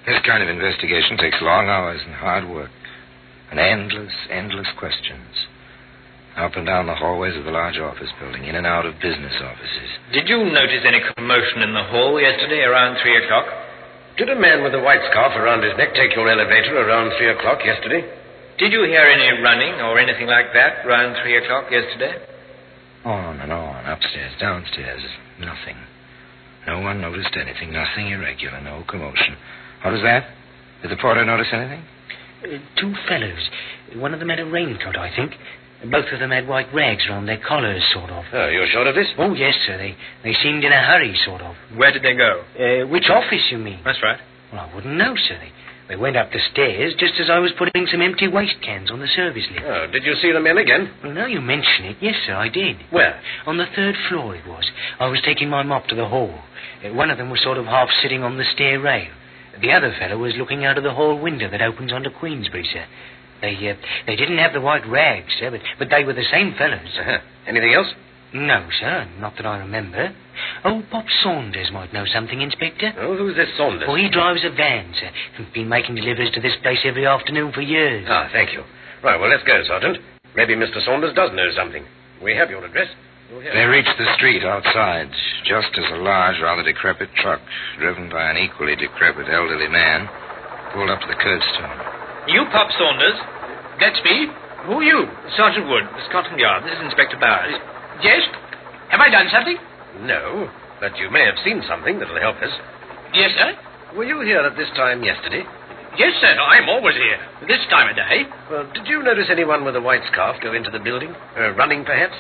This 0.07 0.19
kind 0.27 0.43
of 0.43 0.49
investigation 0.49 1.17
takes 1.17 1.39
long 1.41 1.69
hours 1.69 2.01
and 2.05 2.15
hard 2.15 2.49
work. 2.49 2.71
And 3.51 3.61
endless, 3.61 4.13
endless 4.31 4.67
questions. 4.79 5.47
Up 6.37 6.57
and 6.57 6.65
down 6.65 6.87
the 6.87 6.97
hallways 6.97 7.37
of 7.37 7.45
the 7.45 7.53
large 7.53 7.77
office 7.77 8.09
building, 8.19 8.45
in 8.49 8.57
and 8.57 8.67
out 8.67 8.87
of 8.87 8.97
business 9.05 9.37
offices. 9.45 9.91
Did 10.13 10.29
you 10.29 10.49
notice 10.49 10.81
any 10.89 11.05
commotion 11.15 11.61
in 11.61 11.75
the 11.75 11.85
hall 11.93 12.19
yesterday 12.19 12.65
around 12.65 12.97
three 13.03 13.23
o'clock? 13.23 13.45
Did 14.17 14.31
a 14.31 14.41
man 14.41 14.65
with 14.65 14.75
a 14.75 14.81
white 14.81 15.05
scarf 15.13 15.37
around 15.37 15.63
his 15.63 15.77
neck 15.77 15.93
take 15.95 16.17
your 16.17 16.29
elevator 16.29 16.81
around 16.81 17.13
three 17.19 17.31
o'clock 17.31 17.61
yesterday? 17.65 18.01
Did 18.59 18.73
you 18.73 18.85
hear 18.85 19.05
any 19.05 19.43
running 19.43 19.81
or 19.85 19.99
anything 19.99 20.27
like 20.27 20.53
that 20.55 20.85
around 20.87 21.21
three 21.23 21.37
o'clock 21.37 21.71
yesterday? 21.71 22.17
On 23.05 23.41
and 23.41 23.53
on, 23.53 23.85
upstairs, 23.85 24.33
downstairs, 24.41 25.03
nothing. 25.39 25.77
No 26.67 26.81
one 26.81 27.01
noticed 27.01 27.37
anything, 27.37 27.73
nothing 27.73 28.09
irregular, 28.09 28.61
no 28.61 28.85
commotion. 28.89 29.37
What 29.83 29.93
was 29.93 30.03
that? 30.03 30.27
Did 30.83 30.91
the 30.91 30.97
porter 30.97 31.25
notice 31.25 31.49
anything? 31.53 31.85
Uh, 32.43 32.59
two 32.81 32.95
fellows. 33.09 33.49
One 33.97 34.15
of 34.15 34.21
them 34.21 34.29
had 34.29 34.41
a 34.41 34.45
raincoat, 34.47 34.97
I 34.97 35.15
think. 35.15 35.33
Both 35.91 36.07
of 36.13 36.21
them 36.21 36.31
had 36.31 36.47
white 36.47 36.73
rags 36.73 37.03
round 37.09 37.29
their 37.29 37.39
collars, 37.47 37.83
sort 37.93 38.11
of. 38.11 38.25
Oh, 38.33 38.47
you're 38.49 38.69
sure 38.69 38.87
of 38.87 38.95
this? 38.95 39.09
Oh, 39.19 39.35
yes, 39.35 39.55
sir. 39.67 39.77
They, 39.79 39.97
they 40.23 40.35
seemed 40.43 40.63
in 40.65 40.73
a 40.73 40.81
hurry, 40.81 41.17
sort 41.25 41.43
of. 41.43 41.57
Where 41.77 41.93
did 41.93 42.03
they 42.03 42.15
go? 42.15 42.43
Uh, 42.55 42.87
which 42.87 43.11
office, 43.11 43.43
you 43.51 43.59
mean? 43.59 43.81
That's 43.85 44.01
right. 44.03 44.19
Well, 44.53 44.69
I 44.71 44.75
wouldn't 44.75 44.95
know, 44.97 45.15
sir. 45.17 45.39
They, 45.41 45.51
They 45.89 45.97
went 45.97 46.17
up 46.17 46.31
the 46.31 46.39
stairs 46.53 46.95
just 46.99 47.15
as 47.19 47.29
I 47.31 47.41
was 47.41 47.51
putting 47.59 47.87
some 47.91 48.01
empty 48.01 48.29
waste 48.29 48.63
cans 48.63 48.93
on 48.93 49.01
the 49.01 49.09
service 49.09 49.45
lift. 49.51 49.65
Oh, 49.67 49.89
did 49.91 50.05
you 50.05 50.15
see 50.23 50.31
the 50.31 50.39
men 50.41 50.59
again? 50.59 50.93
Well, 51.03 51.13
now 51.13 51.27
you 51.27 51.41
mention 51.41 51.87
it, 51.87 51.97
yes, 52.01 52.15
sir, 52.27 52.35
I 52.37 52.49
did. 52.49 52.77
Where? 52.91 53.21
On 53.47 53.57
the 53.59 53.67
third 53.75 53.97
floor 54.09 54.37
it 54.37 54.47
was. 54.47 54.65
I 55.01 55.09
was 55.09 55.21
taking 55.25 55.51
my 55.51 55.65
mop 55.65 55.87
to 55.89 55.97
the 55.97 56.07
hall. 56.07 56.39
Uh, 56.85 56.95
one 56.95 57.11
of 57.11 57.19
them 57.19 57.31
was 57.31 57.43
sort 57.43 57.59
of 57.59 57.67
half 57.67 57.89
sitting 58.03 58.23
on 58.23 58.39
the 58.39 58.45
stair 58.55 58.79
rail. 58.79 59.11
The 59.61 59.73
other 59.73 59.95
fellow 59.99 60.19
was 60.19 60.35
looking 60.37 60.65
out 60.65 60.79
of 60.79 60.85
the 60.85 60.95
hall 60.95 61.19
window 61.19 61.51
that 61.51 61.63
opens 61.63 61.93
onto 61.93 62.11
Queensbury, 62.11 62.69
sir. 62.73 62.87
They 63.41 63.55
uh, 63.71 63.75
they 64.07 64.17
didn't 64.17 64.39
have 64.39 64.53
the 64.53 64.61
white 64.61 64.87
rags, 64.87 65.33
sir, 65.39 65.51
but, 65.51 65.61
but 65.79 65.89
they 65.91 66.05
were 66.05 66.15
the 66.15 66.25
same 66.31 66.55
fellows. 66.57 66.89
Uh-huh. 66.99 67.19
Anything 67.47 67.75
else? 67.75 67.89
No, 68.33 68.67
sir, 68.81 69.07
not 69.19 69.37
that 69.37 69.45
I 69.45 69.59
remember. 69.59 70.15
Oh, 70.65 70.83
Bob 70.91 71.05
Saunders 71.23 71.71
might 71.71 71.93
know 71.93 72.07
something, 72.07 72.41
Inspector. 72.41 72.95
Oh, 72.99 73.17
who's 73.17 73.37
this 73.37 73.51
Saunders? 73.59 73.87
Oh, 73.87 73.95
he 73.95 74.09
drives 74.09 74.41
a 74.45 74.51
van, 74.51 74.95
sir. 74.99 75.11
Been 75.53 75.69
making 75.69 75.97
deliveries 75.97 76.33
to 76.33 76.41
this 76.41 76.55
place 76.63 76.79
every 76.85 77.07
afternoon 77.07 77.53
for 77.53 77.61
years. 77.61 78.07
Ah, 78.09 78.31
thank 78.33 78.53
you. 78.53 78.63
Right, 79.05 79.21
well, 79.21 79.29
let's 79.29 79.43
go, 79.43 79.63
Sergeant. 79.67 79.99
Maybe 80.35 80.55
Mr. 80.55 80.83
Saunders 80.85 81.15
does 81.15 81.31
know 81.35 81.51
something. 81.55 81.85
We 82.23 82.35
have 82.35 82.49
your 82.49 82.65
address. 82.65 82.89
You'll 83.33 83.41
hear- 83.41 83.55
They 83.55 83.65
reached 83.65 83.97
the 83.97 84.13
street 84.15 84.45
outside, 84.45 85.09
just 85.45 85.73
as 85.79 85.91
a 85.91 85.97
large, 86.05 86.39
rather 86.41 86.63
decrepit 86.63 87.09
truck, 87.17 87.41
driven 87.79 88.11
by 88.11 88.29
an 88.29 88.37
equally 88.37 88.77
decrepit 88.77 89.27
elderly 89.33 89.69
man, 89.69 90.07
pulled 90.73 90.91
up 90.91 91.01
to 91.01 91.07
the 91.09 91.15
curbstone. 91.15 92.29
You, 92.29 92.45
Pop 92.53 92.71
Saunders? 92.73 93.19
That's 93.81 94.05
me. 94.05 94.29
Who 94.69 94.81
are 94.81 94.83
you? 94.83 95.09
Sergeant 95.35 95.67
Wood, 95.67 95.89
the 95.97 96.05
Scotland 96.11 96.39
Yard. 96.39 96.65
This 96.65 96.75
is 96.77 96.83
Inspector 96.85 97.17
Bowers. 97.17 97.57
Yes? 98.03 98.21
Have 98.91 99.01
I 99.01 99.09
done 99.09 99.29
something? 99.31 99.57
No, 100.03 100.51
but 100.79 100.99
you 100.99 101.09
may 101.09 101.25
have 101.25 101.39
seen 101.43 101.63
something 101.63 101.99
that'll 101.99 102.21
help 102.21 102.37
us. 102.43 102.53
Yes, 103.15 103.33
sir. 103.39 103.57
Were 103.97 104.05
you 104.05 104.21
here 104.21 104.41
at 104.41 104.57
this 104.57 104.69
time 104.77 105.03
yesterday? 105.03 105.45
Yes, 105.97 106.13
sir. 106.21 106.37
I'm 106.39 106.69
always 106.69 106.97
here. 106.97 107.19
This 107.49 107.65
time 107.71 107.89
of 107.89 107.97
day. 107.97 108.25
Well, 108.51 108.67
did 108.75 108.87
you 108.87 109.03
notice 109.03 109.29
anyone 109.31 109.65
with 109.65 109.77
a 109.77 109.81
white 109.81 110.05
scarf 110.13 110.37
go 110.43 110.53
into 110.53 110.71
the 110.71 110.79
building? 110.81 111.15
Uh, 111.37 111.51
running, 111.53 111.85
perhaps? 111.85 112.15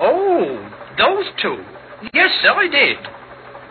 Oh, 0.00 0.58
those 0.96 1.26
two. 1.42 1.58
Yes, 2.14 2.30
sir, 2.42 2.52
I 2.54 2.68
did. 2.68 2.98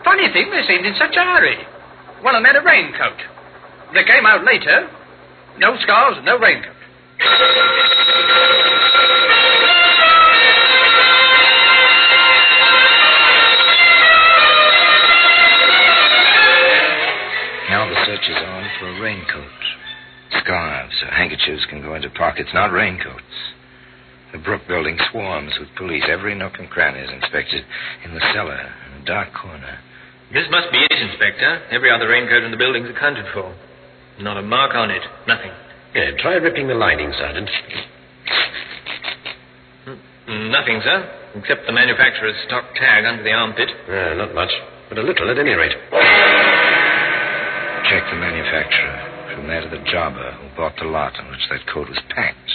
Funny 0.04 0.32
thing, 0.32 0.50
they 0.50 0.62
seemed 0.66 0.84
in 0.84 0.94
such 0.98 1.16
a 1.16 1.24
hurry. 1.24 1.56
One 2.22 2.34
of 2.34 2.42
them 2.42 2.54
had 2.54 2.60
a 2.60 2.64
raincoat. 2.64 3.18
They 3.94 4.04
came 4.04 4.26
out 4.26 4.44
later. 4.44 4.88
No 5.58 5.76
scarves, 5.80 6.18
and 6.18 6.26
no 6.26 6.38
raincoat. 6.38 6.74
Now 17.70 17.88
the 17.88 17.96
search 18.06 18.28
is 18.28 18.36
on 18.36 18.70
for 18.78 18.88
a 18.88 19.00
raincoat. 19.00 19.44
Scarves 20.42 21.02
or 21.02 21.10
handkerchiefs 21.14 21.66
can 21.68 21.82
go 21.82 21.94
into 21.94 22.10
pockets, 22.10 22.50
not 22.54 22.72
raincoats. 22.72 23.22
The 24.32 24.38
Brook 24.38 24.62
building 24.68 24.98
swarms 25.10 25.52
with 25.58 25.68
police. 25.76 26.04
Every 26.08 26.34
nook 26.34 26.58
and 26.58 26.68
cranny 26.68 27.00
is 27.00 27.10
inspected. 27.10 27.64
In 28.04 28.14
the 28.14 28.20
cellar, 28.34 28.60
in 28.60 29.02
a 29.02 29.04
dark 29.04 29.32
corner. 29.32 29.78
This 30.32 30.44
must 30.50 30.70
be 30.70 30.76
it, 30.78 30.92
Inspector. 30.92 31.62
Every 31.70 31.90
other 31.90 32.08
raincoat 32.08 32.42
in 32.44 32.50
the 32.50 32.58
building's 32.60 32.90
accounted 32.90 33.24
for. 33.32 33.54
Not 34.20 34.36
a 34.36 34.42
mark 34.42 34.74
on 34.74 34.90
it. 34.90 35.00
Nothing. 35.26 35.50
Yeah, 35.94 36.10
try 36.20 36.34
ripping 36.34 36.68
the 36.68 36.74
lining, 36.74 37.10
Sergeant. 37.16 37.48
Mm, 40.28 40.50
Nothing, 40.52 40.80
sir. 40.84 41.08
Except 41.36 41.64
the 41.66 41.72
manufacturer's 41.72 42.36
stock 42.46 42.64
tag 42.76 43.06
under 43.06 43.22
the 43.22 43.32
armpit. 43.32 43.70
Uh, 43.88 44.14
not 44.20 44.34
much, 44.34 44.50
but 44.90 44.98
a 44.98 45.02
little 45.02 45.30
at 45.30 45.38
any 45.38 45.52
rate. 45.56 45.72
Check 47.88 48.04
the 48.12 48.16
manufacturer. 48.20 49.32
From 49.34 49.46
there 49.46 49.62
to 49.62 49.68
the 49.70 49.82
jobber 49.90 50.32
who 50.32 50.48
bought 50.56 50.76
the 50.76 50.84
lot 50.84 51.16
on 51.18 51.30
which 51.30 51.48
that 51.50 51.64
coat 51.72 51.88
was 51.88 51.98
packed. 52.10 52.50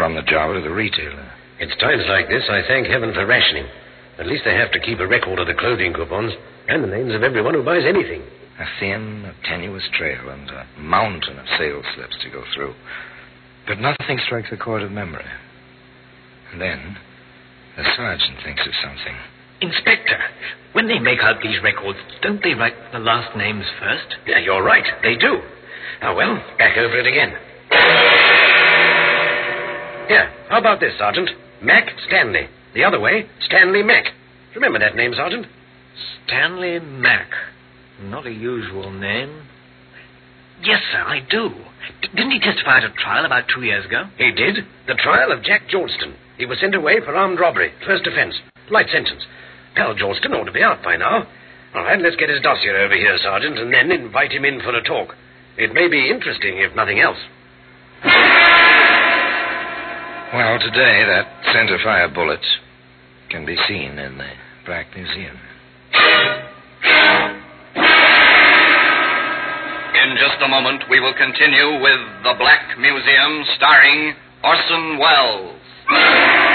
From 0.00 0.14
the 0.14 0.22
jobber 0.22 0.56
to 0.56 0.62
the 0.66 0.72
retailer. 0.72 1.30
It's 1.58 1.76
times 1.76 2.04
like 2.08 2.26
this 2.32 2.48
I 2.48 2.62
thank 2.66 2.86
heaven 2.86 3.12
for 3.12 3.26
rationing. 3.26 3.66
At 4.18 4.26
least 4.26 4.44
they 4.46 4.56
have 4.56 4.72
to 4.72 4.80
keep 4.80 4.98
a 4.98 5.06
record 5.06 5.38
of 5.38 5.46
the 5.46 5.52
clothing 5.52 5.92
coupons 5.92 6.32
and 6.68 6.82
the 6.82 6.88
names 6.88 7.12
of 7.14 7.22
everyone 7.22 7.52
who 7.52 7.62
buys 7.62 7.84
anything. 7.84 8.22
A 8.58 8.64
thin, 8.80 9.28
a 9.28 9.34
tenuous 9.46 9.84
trail 9.92 10.30
and 10.30 10.48
a 10.48 10.64
mountain 10.80 11.38
of 11.38 11.44
sales 11.58 11.84
slips 11.94 12.16
to 12.24 12.30
go 12.30 12.44
through. 12.54 12.72
But 13.68 13.76
nothing 13.78 14.18
strikes 14.24 14.48
a 14.52 14.56
chord 14.56 14.82
of 14.82 14.90
memory. 14.90 15.28
And 16.52 16.62
then, 16.62 16.96
the 17.76 17.84
sergeant 17.94 18.38
thinks 18.42 18.64
of 18.66 18.72
something. 18.82 19.16
Inspector, 19.60 20.16
when 20.72 20.88
they 20.88 20.98
make 20.98 21.20
out 21.20 21.42
these 21.42 21.62
records, 21.62 21.98
don't 22.22 22.42
they 22.42 22.54
write 22.54 22.92
the 22.92 23.00
last 23.00 23.36
names 23.36 23.66
first? 23.78 24.16
Yeah, 24.26 24.38
you're 24.38 24.64
right. 24.64 24.86
They 25.02 25.16
do. 25.16 25.42
Ah, 26.00 26.14
well, 26.14 26.42
back 26.56 26.78
over 26.78 26.96
it 26.96 27.06
again. 27.06 28.29
Here, 30.10 30.26
how 30.48 30.58
about 30.58 30.80
this, 30.80 30.98
Sergeant? 30.98 31.30
Mac 31.62 31.86
Stanley. 32.08 32.48
The 32.74 32.82
other 32.82 32.98
way, 32.98 33.30
Stanley 33.46 33.84
Mack. 33.84 34.06
Remember 34.56 34.80
that 34.80 34.96
name, 34.96 35.14
Sergeant? 35.14 35.46
Stanley 36.26 36.80
Mack. 36.80 37.30
Not 38.02 38.26
a 38.26 38.32
usual 38.32 38.90
name. 38.90 39.46
Yes, 40.64 40.80
sir, 40.90 40.98
I 40.98 41.20
do. 41.30 41.50
D- 42.02 42.08
didn't 42.16 42.32
he 42.32 42.40
testify 42.40 42.78
at 42.78 42.90
a 42.90 42.92
trial 42.98 43.24
about 43.24 43.44
two 43.54 43.62
years 43.62 43.86
ago? 43.86 44.02
He 44.18 44.32
did. 44.32 44.66
The 44.88 44.98
trial 44.98 45.30
of 45.30 45.44
Jack 45.44 45.68
Georgeston. 45.72 46.16
He 46.38 46.44
was 46.44 46.58
sent 46.58 46.74
away 46.74 46.98
for 47.04 47.14
armed 47.14 47.38
robbery. 47.38 47.72
First 47.86 48.08
offense. 48.08 48.34
Light 48.68 48.88
sentence. 48.90 49.22
Pal 49.76 49.94
Georgeston 49.94 50.34
ought 50.34 50.46
to 50.46 50.52
be 50.52 50.64
out 50.64 50.82
by 50.82 50.96
now. 50.96 51.22
All 51.76 51.84
right, 51.84 52.00
let's 52.00 52.16
get 52.16 52.30
his 52.30 52.42
dossier 52.42 52.82
over 52.82 52.96
here, 52.96 53.16
Sergeant, 53.22 53.60
and 53.60 53.72
then 53.72 53.92
invite 53.92 54.32
him 54.32 54.44
in 54.44 54.58
for 54.58 54.74
a 54.74 54.82
talk. 54.82 55.14
It 55.56 55.72
may 55.72 55.86
be 55.86 56.10
interesting, 56.10 56.58
if 56.58 56.74
nothing 56.74 56.98
else. 56.98 57.18
Well, 60.32 60.60
today, 60.60 61.02
that 61.10 61.26
center 61.52 61.76
fire 61.82 62.06
bullet 62.06 62.38
can 63.30 63.44
be 63.44 63.56
seen 63.66 63.98
in 63.98 64.16
the 64.16 64.30
Black 64.64 64.86
Museum. 64.94 65.36
In 69.98 70.16
just 70.22 70.38
a 70.40 70.46
moment, 70.46 70.84
we 70.88 71.00
will 71.00 71.14
continue 71.14 71.82
with 71.82 72.22
The 72.22 72.34
Black 72.38 72.78
Museum 72.78 73.44
starring 73.56 74.14
Orson 74.44 74.98
Welles. 74.98 76.49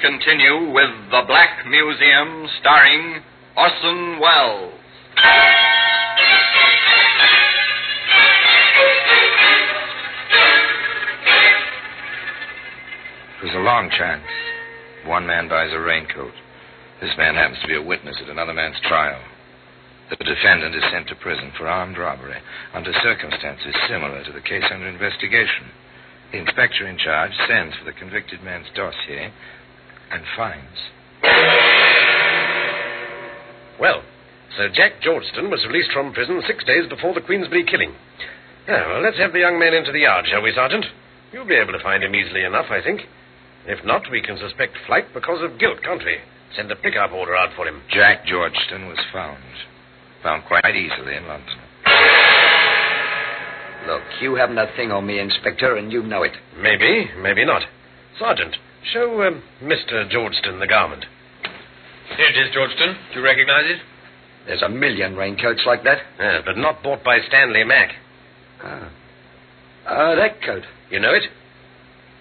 Continue 0.00 0.70
with 0.72 0.90
The 1.10 1.22
Black 1.26 1.66
Museum 1.66 2.46
starring 2.60 3.22
Orson 3.56 4.20
Welles. 4.20 4.74
It 13.38 13.44
was 13.44 13.54
a 13.54 13.58
long 13.58 13.90
chance. 13.90 14.22
One 15.06 15.26
man 15.26 15.48
buys 15.48 15.72
a 15.72 15.80
raincoat. 15.80 16.34
This 17.00 17.16
man 17.16 17.34
happens 17.34 17.58
to 17.62 17.68
be 17.68 17.76
a 17.76 17.82
witness 17.82 18.16
at 18.22 18.28
another 18.28 18.54
man's 18.54 18.80
trial. 18.82 19.20
The 20.10 20.16
defendant 20.16 20.74
is 20.74 20.82
sent 20.90 21.08
to 21.08 21.14
prison 21.16 21.52
for 21.56 21.68
armed 21.68 21.98
robbery 21.98 22.38
under 22.74 22.92
circumstances 23.02 23.74
similar 23.88 24.24
to 24.24 24.32
the 24.32 24.40
case 24.40 24.64
under 24.70 24.88
investigation. 24.88 25.70
The 26.32 26.38
inspector 26.38 26.86
in 26.86 26.98
charge 26.98 27.32
sends 27.48 27.76
for 27.76 27.84
the 27.84 27.92
convicted 27.92 28.42
man's 28.42 28.68
dossier 28.74 29.32
and 30.10 30.22
fines. 30.36 30.78
Well, 33.80 34.02
Sir 34.56 34.70
Jack 34.74 35.00
Georgeston 35.02 35.50
was 35.50 35.64
released 35.66 35.92
from 35.92 36.12
prison 36.12 36.42
six 36.46 36.64
days 36.64 36.88
before 36.88 37.14
the 37.14 37.20
Queensbury 37.20 37.64
killing. 37.64 37.94
Well, 38.66 39.00
let's 39.02 39.18
have 39.18 39.32
the 39.32 39.38
young 39.38 39.58
man 39.58 39.72
into 39.72 39.92
the 39.92 40.00
yard, 40.00 40.26
shall 40.28 40.42
we, 40.42 40.52
Sergeant? 40.52 40.84
You'll 41.32 41.46
be 41.46 41.54
able 41.54 41.72
to 41.72 41.82
find 41.82 42.02
him 42.02 42.14
easily 42.14 42.44
enough, 42.44 42.66
I 42.70 42.82
think. 42.82 43.02
If 43.66 43.84
not, 43.84 44.10
we 44.10 44.20
can 44.20 44.38
suspect 44.38 44.76
flight 44.86 45.12
because 45.14 45.42
of 45.42 45.58
guilt, 45.58 45.78
can't 45.82 46.04
we? 46.04 46.18
Send 46.56 46.70
a 46.72 46.76
pickup 46.76 47.12
order 47.12 47.36
out 47.36 47.50
for 47.54 47.68
him. 47.68 47.82
Jack 47.90 48.24
Georgeston 48.26 48.88
was 48.88 48.98
found. 49.12 49.42
Found 50.22 50.44
quite 50.46 50.74
easily 50.74 51.16
in 51.16 51.26
London. 51.28 51.56
Look, 53.86 54.02
you 54.20 54.34
haven't 54.34 54.58
a 54.58 54.66
thing 54.76 54.90
on 54.90 55.06
me, 55.06 55.20
Inspector, 55.20 55.76
and 55.76 55.92
you 55.92 56.02
know 56.02 56.22
it. 56.22 56.32
Maybe, 56.60 57.10
maybe 57.22 57.44
not. 57.44 57.62
Sergeant, 58.18 58.56
show 58.92 59.22
um, 59.22 59.42
Mr. 59.62 60.10
Georgeston 60.10 60.60
the 60.60 60.66
garment. 60.66 61.04
Here 62.16 62.26
it 62.26 62.36
is, 62.36 62.54
Georgeston. 62.54 62.96
Do 63.12 63.20
you 63.20 63.24
recognize 63.24 63.64
it? 63.66 63.80
There's 64.46 64.62
a 64.62 64.68
million 64.68 65.14
raincoats 65.14 65.62
like 65.66 65.84
that. 65.84 65.98
Ah, 66.18 66.40
but 66.44 66.56
not 66.56 66.82
bought 66.82 67.04
by 67.04 67.18
Stanley 67.28 67.64
Mack. 67.64 67.92
Ah. 68.62 68.90
Uh, 69.86 70.14
that 70.16 70.42
coat. 70.42 70.62
You 70.90 71.00
know 71.00 71.12
it? 71.12 71.24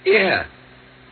Yeah. 0.06 0.46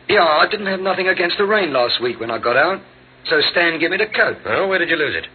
Yeah, 0.08 0.24
I 0.24 0.46
didn't 0.50 0.66
have 0.66 0.80
nothing 0.80 1.08
against 1.08 1.38
the 1.38 1.44
rain 1.46 1.72
last 1.72 2.02
week 2.02 2.20
when 2.20 2.30
I 2.30 2.38
got 2.38 2.56
out. 2.56 2.80
So 3.28 3.40
Stan 3.50 3.80
gave 3.80 3.90
me 3.90 3.96
the 3.96 4.06
coat. 4.06 4.36
Oh, 4.46 4.68
where 4.68 4.78
did 4.78 4.88
you 4.88 4.96
lose 4.96 5.16
it? 5.16 5.26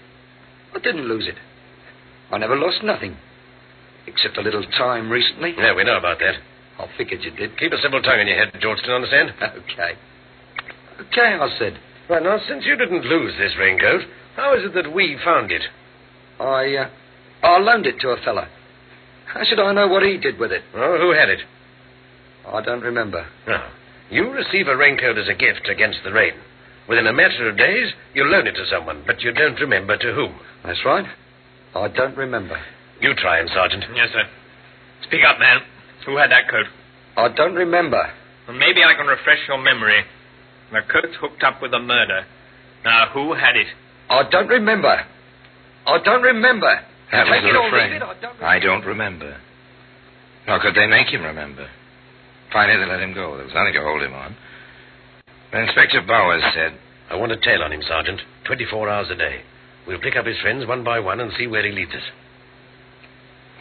I 0.74 0.80
didn't 0.80 1.08
lose 1.08 1.28
it. 1.28 1.36
I 2.32 2.38
never 2.38 2.56
lost 2.56 2.84
nothing. 2.84 3.18
Except 4.08 4.38
a 4.38 4.42
little 4.42 4.64
time 4.64 5.10
recently. 5.10 5.54
Yeah, 5.58 5.76
we 5.76 5.84
know 5.84 5.98
about 5.98 6.20
that. 6.20 6.36
I 6.82 6.98
figured 6.98 7.22
you 7.24 7.32
did. 7.32 7.58
Keep 7.58 7.74
a 7.74 7.82
civil 7.82 8.02
tongue 8.02 8.20
in 8.20 8.28
your 8.28 8.38
head, 8.38 8.54
Georgeston, 8.60 8.96
understand? 8.96 9.34
Okay. 9.42 9.94
Okay, 11.02 11.38
I 11.40 11.50
said. 11.58 11.80
Right, 12.10 12.22
now, 12.22 12.38
since 12.48 12.66
you 12.66 12.76
didn't 12.76 13.06
lose 13.06 13.34
this 13.38 13.54
raincoat, 13.58 14.02
how 14.36 14.54
is 14.56 14.66
it 14.66 14.74
that 14.76 14.94
we 14.94 15.18
found 15.24 15.52
it? 15.52 15.62
I, 16.40 16.76
uh, 16.76 16.90
I 17.44 17.58
loaned 17.60 17.86
it 17.86 18.00
to 18.02 18.10
a 18.10 18.18
fella. 18.24 18.48
How 19.26 19.44
should 19.44 19.60
I 19.60 19.74
know 19.74 19.88
what 19.88 20.04
he 20.04 20.18
did 20.18 20.38
with 20.38 20.52
it? 20.52 20.62
Oh, 20.76 20.98
who 21.00 21.12
had 21.12 21.30
it? 21.30 21.40
I 22.48 22.62
don't 22.62 22.82
remember. 22.82 23.26
No. 23.48 23.66
You 24.10 24.30
receive 24.32 24.68
a 24.68 24.76
raincoat 24.76 25.18
as 25.18 25.30
a 25.30 25.34
gift 25.34 25.70
against 25.70 26.00
the 26.04 26.12
rain. 26.12 26.34
Within 26.90 27.08
a 27.08 27.14
matter 27.14 27.48
of 27.50 27.58
days, 27.58 27.94
you 28.14 28.26
loan 28.26 28.48
it 28.48 28.54
to 28.54 28.66
someone, 28.70 29.04
but 29.08 29.22
you 29.22 29.32
don't 29.32 29.60
remember 29.60 29.98
to 29.98 30.14
whom. 30.14 30.36
That's 30.66 30.84
right. 30.86 31.06
I 31.74 31.88
don't 31.88 32.18
remember. 32.18 32.60
You 33.00 33.14
try 33.16 33.40
him, 33.40 33.48
Sergeant. 33.54 33.86
Yes, 33.96 34.10
sir. 34.12 34.28
Speak 35.04 35.22
up, 35.26 35.40
man. 35.40 35.62
Who 36.06 36.18
had 36.18 36.32
that 36.32 36.50
coat? 36.50 36.66
I 37.18 37.28
don't 37.30 37.56
remember. 37.56 38.02
Well, 38.48 38.58
maybe 38.58 38.84
I 38.84 38.94
can 38.96 39.08
refresh 39.08 39.40
your 39.48 39.58
memory. 39.58 40.04
The 40.72 40.82
coat's 40.92 41.16
hooked 41.20 41.44
up 41.44 41.62
with 41.62 41.74
a 41.74 41.80
murder. 41.80 42.26
Now, 42.84 43.10
who 43.14 43.34
had 43.34 43.56
it? 43.56 43.68
I 44.10 44.24
don't 44.30 44.48
remember. 44.48 45.06
I 45.86 45.98
don't 46.04 46.22
remember. 46.24 46.72
That 47.12 47.28
was 47.28 47.42
Take 47.42 47.54
the 47.54 47.60
refrain. 47.60 47.92
leave 47.94 48.02
I 48.02 48.14
don't 48.14 48.22
remember. 48.22 48.46
I 48.46 48.60
don't 48.60 48.86
remember. 48.86 49.38
Nor 50.48 50.60
could 50.62 50.76
they 50.76 50.88
make 50.88 51.08
him 51.08 51.24
remember. 51.24 51.68
Finally, 52.52 52.80
they 52.80 52.90
let 52.90 53.02
him 53.02 53.14
go. 53.14 53.36
There 53.36 53.46
was 53.46 53.54
nothing 53.54 53.74
to 53.74 53.82
hold 53.82 54.02
him 54.02 54.14
on. 54.14 54.36
But 55.52 55.62
Inspector 55.62 56.02
Bowers 56.08 56.44
said, 56.56 56.78
I 57.10 57.16
want 57.16 57.32
a 57.32 57.38
tail 57.38 57.62
on 57.64 57.72
him, 57.74 57.82
Sergeant. 57.88 58.22
24 58.46 58.90
hours 58.90 59.08
a 59.12 59.16
day. 59.16 59.42
We'll 59.88 60.00
pick 60.00 60.16
up 60.16 60.26
his 60.26 60.38
friends 60.42 60.66
one 60.66 60.84
by 60.84 61.00
one 61.00 61.20
and 61.20 61.32
see 61.38 61.48
where 61.48 61.66
he 61.66 61.72
leads 61.72 61.92
us. 61.92 62.04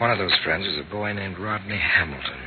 One 0.01 0.09
of 0.09 0.17
those 0.17 0.33
friends 0.43 0.65
was 0.65 0.77
a 0.81 0.89
boy 0.89 1.13
named 1.13 1.37
Rodney 1.37 1.77
Hamilton. 1.77 2.41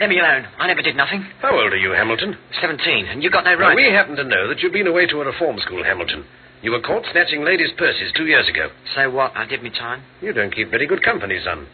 Let 0.00 0.08
me 0.08 0.18
alone. 0.18 0.46
I 0.58 0.66
never 0.68 0.80
did 0.80 0.96
nothing. 0.96 1.20
How 1.42 1.52
old 1.52 1.70
are 1.74 1.76
you, 1.76 1.90
Hamilton? 1.92 2.38
Seventeen, 2.62 3.04
and 3.04 3.22
you 3.22 3.28
got 3.30 3.44
no 3.44 3.50
Well, 3.58 3.68
right. 3.68 3.76
we 3.76 3.92
happen 3.92 4.16
to 4.16 4.24
know 4.24 4.48
that 4.48 4.60
you've 4.60 4.72
been 4.72 4.86
away 4.86 5.04
to 5.06 5.20
a 5.20 5.26
reform 5.26 5.58
school, 5.60 5.84
Hamilton. 5.84 6.24
You 6.62 6.70
were 6.72 6.80
caught 6.80 7.04
snatching 7.12 7.44
ladies' 7.44 7.72
purses 7.76 8.10
two 8.16 8.24
years 8.24 8.48
ago. 8.48 8.70
So 8.94 9.10
what? 9.10 9.36
I 9.36 9.44
did 9.44 9.62
me 9.62 9.68
time. 9.68 10.02
You 10.22 10.32
don't 10.32 10.54
keep 10.54 10.70
very 10.70 10.86
good 10.86 11.02
company, 11.02 11.38
son. 11.44 11.66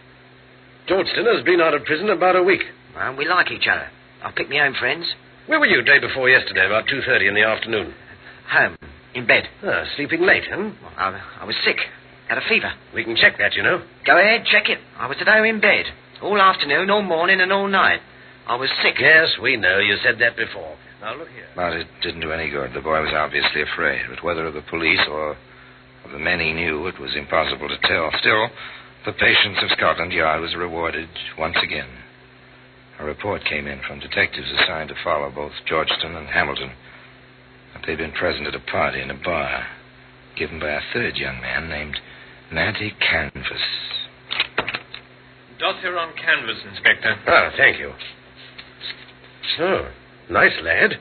Georgeston 0.89 1.33
has 1.33 1.45
been 1.45 1.61
out 1.61 1.75
of 1.75 1.85
prison 1.85 2.11
about 2.11 2.35
a 2.35 2.43
week. 2.43 2.63
Well, 2.97 3.15
we 3.15 3.27
like 3.29 3.53
each 3.53 3.69
other. 3.71 3.89
I 4.25 4.33
pick 4.33 4.49
my 4.51 4.61
own 4.67 4.75
friends. 4.75 5.07
Where 5.47 5.61
were 5.61 5.67
you 5.67 5.83
day 5.83 6.01
before 6.01 6.29
yesterday, 6.29 6.67
about 6.67 6.87
2.30 6.87 7.29
in 7.29 7.35
the 7.35 7.43
afternoon? 7.45 7.95
Home. 8.51 8.77
In 9.15 9.27
bed. 9.27 9.45
Ah, 9.63 9.85
sleeping 9.95 10.23
late, 10.23 10.45
huh? 10.51 10.57
Well, 10.83 10.93
I, 10.97 11.21
I 11.41 11.45
was 11.45 11.55
sick. 11.65 11.79
Had 12.29 12.39
a 12.39 12.49
fever. 12.49 12.73
We 12.95 13.05
can 13.05 13.17
check 13.17 13.39
that, 13.39 13.55
you 13.55 13.63
know. 13.63 13.83
Go 14.05 14.19
ahead, 14.19 14.45
check 14.47 14.69
it. 14.69 14.79
I 14.99 15.07
was 15.07 15.17
at 15.21 15.29
home 15.29 15.45
in 15.45 15.61
bed. 15.61 15.87
All 16.23 16.41
afternoon, 16.41 16.91
all 16.91 17.03
morning, 17.03 17.41
and 17.41 17.53
all 17.53 17.69
night. 17.69 18.01
I 18.47 18.57
was 18.57 18.71
sick. 18.83 18.95
Yes, 18.99 19.39
we 19.41 19.57
know. 19.57 19.79
You 19.79 19.97
said 20.03 20.19
that 20.21 20.37
before. 20.37 20.77
Now, 21.01 21.15
look 21.15 21.29
here. 21.29 21.47
But 21.55 21.75
it 21.75 21.87
didn't 22.03 22.21
do 22.21 22.33
any 22.33 22.51
good. 22.51 22.73
The 22.75 22.81
boy 22.81 23.03
was 23.03 23.13
obviously 23.15 23.63
afraid. 23.63 24.03
But 24.09 24.25
whether 24.25 24.47
of 24.47 24.55
the 24.55 24.63
police 24.63 25.01
or 25.11 25.37
of 26.05 26.11
the 26.11 26.19
men 26.19 26.41
he 26.41 26.53
knew, 26.53 26.87
it 26.87 26.99
was 26.99 27.15
impossible 27.15 27.69
to 27.69 27.79
tell. 27.87 28.11
Still, 28.19 28.49
the 29.05 29.13
patience 29.13 29.59
of 29.63 29.77
Scotland 29.77 30.13
Yard 30.13 30.41
was 30.41 30.55
rewarded 30.57 31.09
once 31.39 31.57
again. 31.63 31.89
A 32.99 33.05
report 33.05 33.45
came 33.45 33.67
in 33.67 33.81
from 33.87 34.01
detectives 34.01 34.51
assigned 34.51 34.89
to 34.89 34.95
follow 35.05 35.31
both 35.31 35.53
Georgeston 35.69 36.17
and 36.17 36.29
Hamilton 36.29 36.73
that 37.75 37.85
they'd 37.87 37.99
been 37.99 38.13
present 38.13 38.47
at 38.47 38.55
a 38.55 38.61
party 38.61 39.03
in 39.03 39.11
a 39.11 39.23
bar 39.23 39.67
given 40.37 40.61
by 40.61 40.71
a 40.71 40.81
third 40.93 41.17
young 41.17 41.41
man 41.41 41.69
named 41.69 41.99
Natty 42.53 42.93
Canvas. 43.01 43.63
Dossier 45.59 45.89
on 45.97 46.13
canvas, 46.17 46.59
Inspector. 46.71 47.17
Ah, 47.27 47.51
thank 47.57 47.79
you. 47.79 47.93
So, 49.57 49.89
nice 50.31 50.53
lad. 50.63 50.99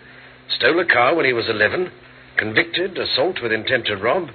Stole 0.58 0.80
a 0.80 0.86
car 0.86 1.16
when 1.16 1.26
he 1.26 1.34
was 1.34 1.46
11. 1.50 1.92
Convicted, 2.38 2.98
assault 2.98 3.38
with 3.44 3.52
intent 3.52 3.86
to 3.88 3.96
rob. 3.98 4.30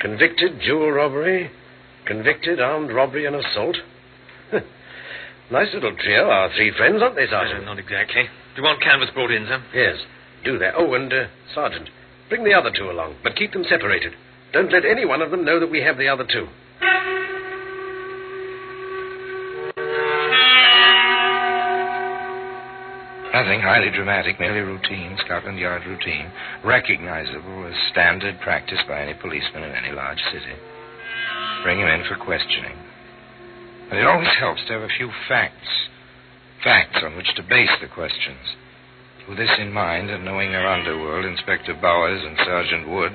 Convicted, 0.00 0.60
jewel 0.60 0.90
robbery. 0.92 1.50
Convicted, 2.06 2.60
armed 2.60 2.90
robbery 2.92 3.26
and 3.26 3.36
assault. 3.36 3.76
nice 5.50 5.68
little 5.74 5.94
trio, 5.96 6.28
our 6.28 6.50
three 6.54 6.72
friends, 6.76 7.02
aren't 7.02 7.16
they, 7.16 7.24
Uh, 7.26 7.30
Sergeant? 7.30 7.64
not 7.64 7.78
exactly. 7.78 8.22
Do 8.54 8.62
you 8.62 8.62
want 8.62 8.82
canvas 8.82 9.08
brought 9.14 9.30
in, 9.30 9.46
sir? 9.46 9.62
Yes, 9.74 9.96
do 10.44 10.58
that. 10.58 10.74
Oh, 10.76 10.92
and, 10.94 11.12
uh, 11.12 11.26
Sergeant, 11.54 11.88
bring 12.28 12.44
the 12.44 12.54
other 12.54 12.70
two 12.76 12.90
along, 12.90 13.16
but 13.22 13.34
keep 13.36 13.52
them 13.52 13.64
separated. 13.68 14.12
Don't 14.52 14.72
let 14.72 14.84
any 14.84 15.04
one 15.04 15.20
of 15.20 15.30
them 15.30 15.44
know 15.44 15.60
that 15.60 15.70
we 15.70 15.82
have 15.82 15.98
the 15.98 16.08
other 16.08 16.24
two. 16.24 16.48
Nothing 23.32 23.60
highly 23.60 23.90
dramatic, 23.94 24.40
merely 24.40 24.60
routine, 24.60 25.16
Scotland 25.24 25.58
Yard 25.58 25.86
routine, 25.86 26.32
recognizable 26.64 27.66
as 27.66 27.74
standard 27.92 28.40
practice 28.40 28.80
by 28.88 29.02
any 29.02 29.14
policeman 29.14 29.64
in 29.64 29.72
any 29.76 29.92
large 29.92 30.18
city. 30.32 30.56
Bring 31.62 31.78
him 31.78 31.88
in 31.88 32.04
for 32.08 32.16
questioning. 32.16 32.76
But 33.90 33.98
it 33.98 34.06
always 34.06 34.32
helps 34.40 34.64
to 34.66 34.72
have 34.72 34.82
a 34.82 34.96
few 34.96 35.10
facts, 35.28 35.88
facts 36.64 36.98
on 37.04 37.16
which 37.16 37.32
to 37.36 37.42
base 37.42 37.70
the 37.80 37.88
questions. 37.88 38.56
With 39.28 39.36
this 39.36 39.52
in 39.58 39.72
mind, 39.72 40.08
and 40.08 40.24
knowing 40.24 40.50
their 40.50 40.66
underworld, 40.66 41.26
Inspector 41.26 41.72
Bowers 41.82 42.24
and 42.24 42.36
Sergeant 42.38 42.88
Wood 42.88 43.12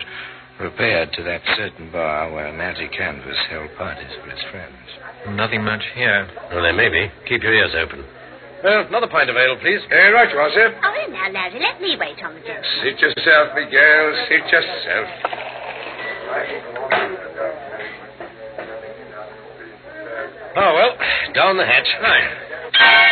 repaired 0.60 1.12
to 1.14 1.24
that 1.24 1.42
certain 1.58 1.92
bar 1.92 2.32
where 2.32 2.52
Natty 2.56 2.88
Canvas 2.90 3.38
held 3.50 3.70
parties 3.78 4.12
for 4.24 4.30
his 4.30 4.40
friends. 4.52 5.36
Nothing 5.36 5.64
much 5.64 5.84
here. 5.96 6.28
Well, 6.52 6.64
there 6.64 6.74
may 6.74 6.90
be. 6.90 7.12
Keep 7.28 7.44
your 7.44 7.54
ears 7.54 7.74
open. 7.76 8.04
Uh, 8.64 8.88
another 8.88 9.08
pint 9.08 9.30
of 9.30 9.36
ale, 9.36 9.58
please. 9.60 9.82
Eh, 9.92 10.10
right 10.10 10.32
you 10.32 10.40
are, 10.40 10.50
sir. 10.54 10.74
Oh, 10.84 11.12
now, 11.12 11.30
Larry, 11.32 11.60
let 11.60 11.82
me 11.82 11.98
wait 12.00 12.24
on 12.24 12.34
the 12.34 12.40
gentleman. 12.40 12.64
Sit 12.84 13.00
yourself, 13.00 13.50
Miguel. 13.56 14.26
Sit 14.30 14.48
yourself. 14.52 15.08
Oh, 20.56 20.74
well, 20.76 20.98
down 21.34 21.58
the 21.58 21.66
hatch. 21.66 21.88
Right. 22.02 23.10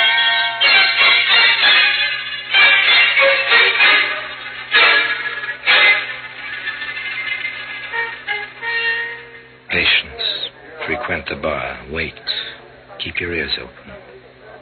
Keep 13.03 13.19
your 13.19 13.33
ears 13.33 13.51
open. 13.57 13.93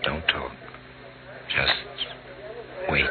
Don't 0.03 0.25
talk. 0.27 0.51
Just 1.49 1.73
wait. 2.89 3.05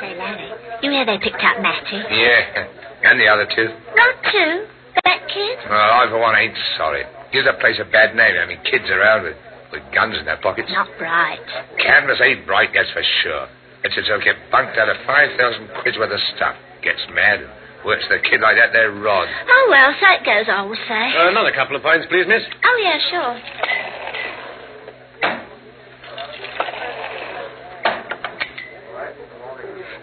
Say, 0.00 0.18
Larry, 0.18 0.50
you 0.82 0.90
hear 0.90 1.06
they 1.06 1.18
picked 1.18 1.42
up 1.42 1.62
Matty? 1.62 2.02
Yeah, 2.10 2.66
and 3.04 3.20
the 3.20 3.28
other 3.28 3.46
two. 3.54 3.68
Not 3.94 4.14
two. 4.32 4.66
That 5.04 5.28
kid? 5.28 5.58
Well, 5.70 5.78
I, 5.78 6.06
for 6.10 6.18
one, 6.18 6.34
ain't 6.34 6.56
sorry. 6.76 7.04
Gives 7.32 7.46
that 7.46 7.60
place 7.60 7.76
a 7.80 7.84
bad 7.84 8.16
name. 8.16 8.34
I 8.34 8.46
mean, 8.46 8.58
kids 8.64 8.90
around 8.90 9.22
with, 9.24 9.36
with 9.72 9.82
guns 9.94 10.16
in 10.18 10.24
their 10.24 10.38
pockets. 10.38 10.68
Not 10.72 10.88
bright. 10.98 11.38
Canvas 11.78 12.18
ain't 12.22 12.46
bright, 12.46 12.70
that's 12.74 12.90
for 12.90 13.04
sure. 13.22 13.46
It's 13.84 13.94
he'll 13.94 14.18
get 14.18 14.34
bunked 14.50 14.76
out 14.76 14.88
of 14.88 14.96
5,000 15.06 15.70
quid's 15.82 15.98
worth 15.98 16.10
of 16.10 16.20
stuff. 16.34 16.56
Gets 16.82 17.06
mad 17.14 17.40
and 17.40 17.50
works 17.86 18.04
the 18.10 18.18
kid 18.18 18.42
like 18.42 18.56
that, 18.58 18.74
they're 18.74 18.90
rod. 18.90 19.28
Oh, 19.30 19.66
well, 19.70 19.94
so 20.02 20.06
it 20.10 20.26
goes, 20.26 20.50
I 20.50 20.62
will 20.62 20.76
say. 20.88 21.04
Uh, 21.16 21.30
another 21.30 21.52
couple 21.54 21.76
of 21.76 21.82
pints, 21.82 22.06
please, 22.10 22.26
miss. 22.26 22.42
oh, 22.42 22.76
yeah, 22.82 22.98
sure. 23.10 23.34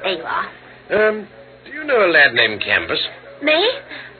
There 0.04 0.17
you 0.17 0.24
are. 0.24 0.48
Um, 0.91 1.28
do 1.65 1.72
you 1.72 1.84
know 1.84 2.06
a 2.06 2.10
lad 2.12 2.34
named 2.34 2.62
Canvas? 2.62 3.00
Me? 3.41 3.56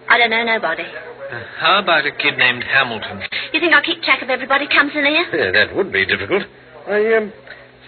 I 0.10 0.18
don't 0.18 0.30
know 0.30 0.44
nobody. 0.44 0.84
Uh, 0.84 1.44
how 1.60 1.80
about 1.80 2.06
a 2.06 2.12
kid 2.12 2.38
named 2.38 2.64
Hamilton? 2.64 3.24
You 3.54 3.60
think 3.60 3.74
I'll 3.74 3.84
keep 3.84 4.02
track 4.04 4.22
of 4.22 4.30
everybody 4.30 4.68
comes 4.68 4.92
in 4.96 5.06
here? 5.06 5.28
Yeah, 5.34 5.52
that 5.52 5.76
would 5.76 5.92
be 5.92 6.06
difficult. 6.06 6.44
I, 6.88 7.16
um, 7.16 7.34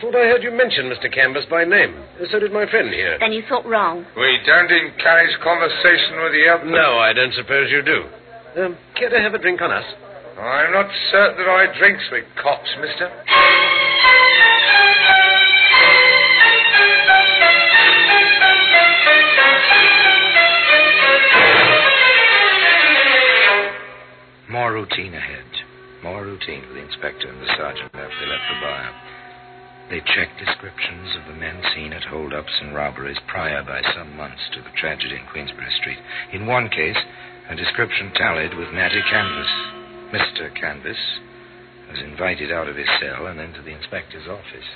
thought 0.05 0.21
I 0.21 0.29
heard 0.29 0.43
you 0.43 0.51
mention 0.51 0.85
Mr. 0.85 1.11
Canvas 1.11 1.45
by 1.49 1.65
name. 1.65 1.95
So 2.31 2.39
did 2.39 2.53
my 2.53 2.69
friend 2.69 2.89
here. 2.93 3.17
Then 3.19 3.31
you 3.31 3.43
thought 3.49 3.65
wrong. 3.65 4.05
We 4.15 4.39
don't 4.45 4.69
encourage 4.69 5.33
conversation 5.41 6.21
with 6.21 6.33
the 6.33 6.45
elder. 6.45 6.65
No, 6.69 6.99
I 6.99 7.13
don't 7.13 7.33
suppose 7.33 7.71
you 7.71 7.81
do. 7.81 8.05
Um, 8.61 8.77
care 8.95 9.09
to 9.09 9.19
have 9.19 9.33
a 9.33 9.39
drink 9.39 9.61
on 9.61 9.71
us? 9.71 9.85
I'm 10.37 10.73
not 10.73 10.91
certain 11.11 11.37
that 11.37 11.49
I 11.49 11.77
drinks 11.77 12.03
with 12.11 12.25
cops, 12.41 12.69
mister. 12.79 13.09
More 24.49 24.73
routine 24.73 25.13
ahead. 25.13 25.43
More 26.03 26.23
routine 26.23 26.61
for 26.67 26.73
the 26.73 26.83
inspector 26.85 27.27
and 27.27 27.41
the 27.41 27.47
sergeant 27.57 27.89
after 27.93 28.19
they 28.21 28.27
left 28.29 28.45
the 28.47 28.61
bar. 28.61 28.91
They 29.89 30.01
checked 30.01 30.41
descriptions 30.41 31.13
of 31.15 31.27
the 31.27 31.39
men 31.39 31.61
seen 31.75 31.93
at 31.93 32.03
holdups 32.03 32.51
and 32.61 32.73
robberies 32.73 33.19
prior 33.27 33.61
by 33.61 33.81
some 33.93 34.17
months 34.17 34.41
to 34.53 34.61
the 34.61 34.73
tragedy 34.75 35.15
in 35.15 35.25
Queensbury 35.31 35.69
Street. 35.79 35.99
In 36.33 36.47
one 36.47 36.69
case, 36.69 36.97
a 37.49 37.55
description 37.55 38.11
tallied 38.15 38.57
with 38.57 38.73
Matty 38.73 39.01
Canvas. 39.05 39.51
Mr. 40.09 40.49
Canvas 40.59 40.97
was 41.91 42.01
invited 42.01 42.51
out 42.51 42.67
of 42.67 42.75
his 42.75 42.89
cell 42.99 43.27
and 43.27 43.39
into 43.39 43.61
the 43.61 43.77
inspector's 43.77 44.27
office. 44.27 44.69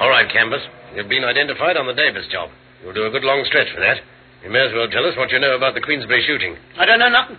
All 0.00 0.08
right, 0.08 0.28
Canvas. 0.32 0.62
You've 0.94 1.08
been 1.08 1.24
identified 1.24 1.76
on 1.76 1.86
the 1.86 1.92
Davis 1.92 2.26
job. 2.32 2.48
You'll 2.82 2.94
do 2.94 3.04
a 3.04 3.10
good 3.10 3.24
long 3.24 3.44
stretch 3.46 3.68
for 3.74 3.80
that. 3.80 4.00
You 4.42 4.50
may 4.50 4.64
as 4.64 4.72
well 4.72 4.88
tell 4.88 5.04
us 5.04 5.16
what 5.16 5.30
you 5.30 5.38
know 5.38 5.56
about 5.56 5.74
the 5.74 5.80
Queensbury 5.80 6.24
shooting. 6.26 6.56
I 6.78 6.86
don't 6.86 7.00
know 7.00 7.10
nothing. 7.10 7.36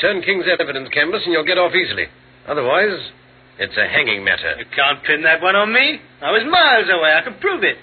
Turn 0.00 0.22
King's 0.22 0.46
evidence, 0.48 0.88
Canvas, 0.94 1.22
and 1.24 1.32
you'll 1.32 1.44
get 1.44 1.58
off 1.58 1.74
easily. 1.74 2.06
Otherwise, 2.48 3.12
it's 3.58 3.76
a 3.76 3.86
hanging 3.86 4.24
matter. 4.24 4.56
You 4.58 4.64
can't 4.74 5.04
pin 5.04 5.22
that 5.22 5.42
one 5.42 5.54
on 5.54 5.72
me. 5.72 6.00
I 6.22 6.30
was 6.32 6.42
miles 6.48 6.88
away. 6.88 7.12
I 7.12 7.20
can 7.22 7.34
prove 7.38 7.62
it. 7.62 7.76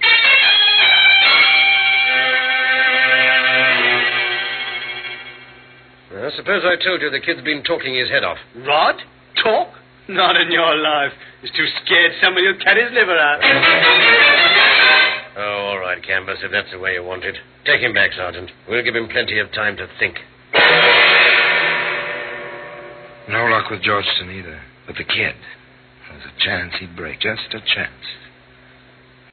I 6.17 6.31
suppose 6.35 6.63
I 6.65 6.75
told 6.83 7.01
you 7.01 7.11
the 7.11 7.21
kid's 7.21 7.41
been 7.45 7.63
talking 7.63 7.93
his 7.93 8.09
head 8.09 8.23
off. 8.23 8.37
Rod? 8.65 8.95
Talk? 9.43 9.69
Not 10.09 10.35
in 10.35 10.51
your 10.51 10.75
life. 10.75 11.11
He's 11.41 11.51
too 11.51 11.67
scared 11.85 12.13
somebody 12.23 12.47
will 12.47 12.57
cut 12.63 12.77
his 12.77 12.91
liver 12.91 13.17
out. 13.17 13.39
Oh, 15.37 15.69
all 15.69 15.79
right, 15.79 16.01
Canvas, 16.01 16.39
if 16.41 16.51
that's 16.51 16.71
the 16.71 16.79
way 16.79 16.93
you 16.93 17.03
want 17.03 17.23
it. 17.23 17.35
Take 17.65 17.81
him 17.81 17.93
back, 17.93 18.11
Sergeant. 18.17 18.49
We'll 18.67 18.83
give 18.83 18.95
him 18.95 19.07
plenty 19.07 19.37
of 19.37 19.51
time 19.51 19.77
to 19.77 19.87
think. 19.99 20.17
No 23.29 23.45
luck 23.45 23.69
with 23.69 23.81
Georgeston 23.83 24.31
either. 24.31 24.61
But 24.85 24.95
the 24.95 25.03
kid. 25.03 25.35
There's 26.09 26.23
a 26.23 26.43
chance 26.43 26.73
he'd 26.79 26.95
break. 26.95 27.19
Just 27.19 27.53
a 27.53 27.59
chance. 27.59 28.05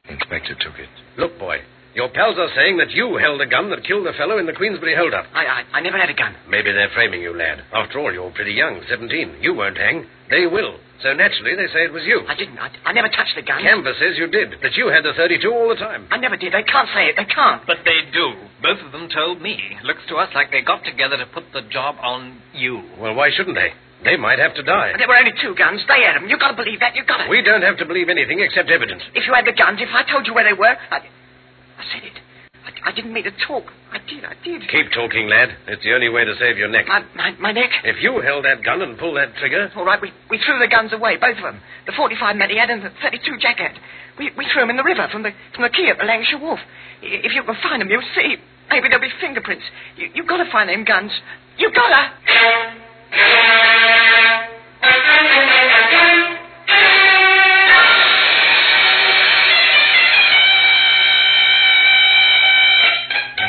The 0.05 0.13
inspector 0.13 0.55
took 0.55 0.77
it. 0.77 0.89
Look, 1.17 1.39
boy, 1.39 1.59
your 1.95 2.09
pals 2.09 2.35
are 2.37 2.51
saying 2.53 2.77
that 2.77 2.91
you 2.91 3.15
held 3.15 3.39
a 3.39 3.47
gun 3.47 3.69
that 3.69 3.85
killed 3.87 4.05
the 4.05 4.11
fellow 4.13 4.37
in 4.37 4.45
the 4.45 4.53
Queensbury 4.53 4.95
holdup. 4.95 5.25
I, 5.33 5.45
I, 5.45 5.79
I 5.79 5.79
never 5.79 5.97
had 5.97 6.09
a 6.09 6.13
gun. 6.13 6.35
Maybe 6.49 6.71
they're 6.73 6.91
framing 6.93 7.21
you, 7.21 7.35
lad. 7.35 7.63
After 7.71 7.99
all, 7.99 8.11
you're 8.11 8.31
pretty 8.31 8.51
young, 8.51 8.81
17. 8.89 9.37
You 9.39 9.53
won't 9.55 9.77
hang. 9.77 10.05
They 10.29 10.45
will. 10.45 10.75
So 11.01 11.13
naturally, 11.13 11.55
they 11.55 11.71
say 11.71 11.85
it 11.85 11.93
was 11.93 12.03
you. 12.03 12.23
I 12.27 12.35
didn't. 12.35 12.59
I, 12.59 12.69
I 12.83 12.91
never 12.91 13.07
touched 13.07 13.35
the 13.35 13.43
gun. 13.43 13.61
Canvas 13.61 13.95
says 13.99 14.17
you 14.17 14.27
did, 14.27 14.59
that 14.61 14.75
you 14.75 14.87
had 14.87 15.03
the 15.03 15.13
32 15.15 15.47
all 15.47 15.69
the 15.69 15.75
time. 15.75 16.07
I 16.11 16.17
never 16.17 16.35
did. 16.35 16.51
They 16.51 16.63
can't 16.63 16.89
say 16.93 17.07
it. 17.07 17.15
They 17.15 17.25
can't. 17.25 17.65
But 17.65 17.77
they 17.85 18.03
do. 18.11 18.33
Both 18.61 18.79
of 18.83 18.91
them 18.91 19.07
told 19.07 19.41
me. 19.41 19.59
Looks 19.83 20.03
to 20.09 20.15
us 20.15 20.29
like 20.35 20.51
they 20.51 20.61
got 20.61 20.83
together 20.83 21.17
to 21.17 21.25
put 21.25 21.43
the 21.53 21.61
job 21.71 21.95
on 22.01 22.41
you. 22.53 22.83
Well, 22.99 23.15
why 23.15 23.29
shouldn't 23.31 23.55
they? 23.55 23.71
They 24.05 24.17
might 24.17 24.37
have 24.37 24.53
to 24.55 24.63
die. 24.63 24.93
There 24.97 25.07
were 25.09 25.17
only 25.17 25.33
two 25.41 25.55
guns. 25.57 25.81
They 25.89 26.05
had 26.05 26.15
them. 26.15 26.29
You've 26.29 26.39
got 26.39 26.53
to 26.53 26.57
believe 26.57 26.79
that. 26.79 26.95
You've 26.95 27.09
got 27.09 27.25
to. 27.25 27.29
We 27.29 27.41
don't 27.41 27.65
have 27.65 27.77
to 27.81 27.85
believe 27.85 28.07
anything 28.07 28.39
except 28.39 28.69
evidence. 28.69 29.01
If 29.17 29.25
you 29.25 29.33
had 29.33 29.45
the 29.45 29.57
guns, 29.57 29.81
if 29.81 29.89
I 29.89 30.05
told 30.05 30.27
you 30.27 30.33
where 30.33 30.45
they 30.45 30.53
were, 30.53 30.77
I, 30.77 31.01
I 31.01 31.83
said 31.89 32.05
it. 32.05 32.17
I, 32.65 32.89
I 32.89 32.91
didn't 32.93 33.13
mean 33.13 33.25
to 33.25 33.33
talk. 33.45 33.65
I 33.91 33.97
did. 33.97 34.21
I 34.25 34.37
did. 34.45 34.61
Keep 34.69 34.93
talking, 34.93 35.27
lad. 35.27 35.57
It's 35.67 35.81
the 35.81 35.93
only 35.93 36.09
way 36.09 36.23
to 36.25 36.37
save 36.37 36.57
your 36.57 36.69
neck. 36.69 36.85
My, 36.87 37.01
my, 37.15 37.31
my 37.41 37.51
neck. 37.51 37.69
If 37.83 37.97
you 38.01 38.21
held 38.21 38.45
that 38.45 38.63
gun 38.63 38.81
and 38.81 38.97
pulled 38.97 39.17
that 39.17 39.33
trigger. 39.41 39.71
All 39.75 39.85
right, 39.85 40.01
we, 40.01 40.13
we 40.29 40.37
threw 40.37 40.59
the 40.61 40.69
guns 40.69 40.93
away, 40.93 41.17
both 41.17 41.37
of 41.37 41.43
them. 41.43 41.59
The 41.85 41.93
45 41.97 42.35
Matty 42.37 42.57
had 42.57 42.69
and 42.69 42.83
the 42.85 42.91
32 43.01 43.37
Jack 43.41 43.57
had. 43.57 43.73
We, 44.17 44.31
we 44.37 44.45
threw 44.53 44.61
them 44.61 44.69
in 44.69 44.77
the 44.77 44.85
river 44.85 45.07
from 45.11 45.23
the 45.23 45.31
from 45.53 45.63
the 45.63 45.69
quay 45.69 45.89
at 45.89 45.97
the 45.97 46.05
Lancashire 46.05 46.39
Wharf. 46.39 46.59
If 47.01 47.33
you 47.33 47.43
can 47.43 47.57
find 47.61 47.81
them, 47.81 47.89
you'll 47.89 48.05
see. 48.15 48.37
Maybe 48.69 48.87
there'll 48.89 49.03
be 49.03 49.13
fingerprints. 49.19 49.65
You, 49.97 50.09
you've 50.15 50.27
got 50.27 50.37
to 50.37 50.49
find 50.51 50.69
them 50.69 50.85
guns. 50.85 51.11
You've 51.57 51.73
got 51.73 51.89
to. 51.89 52.84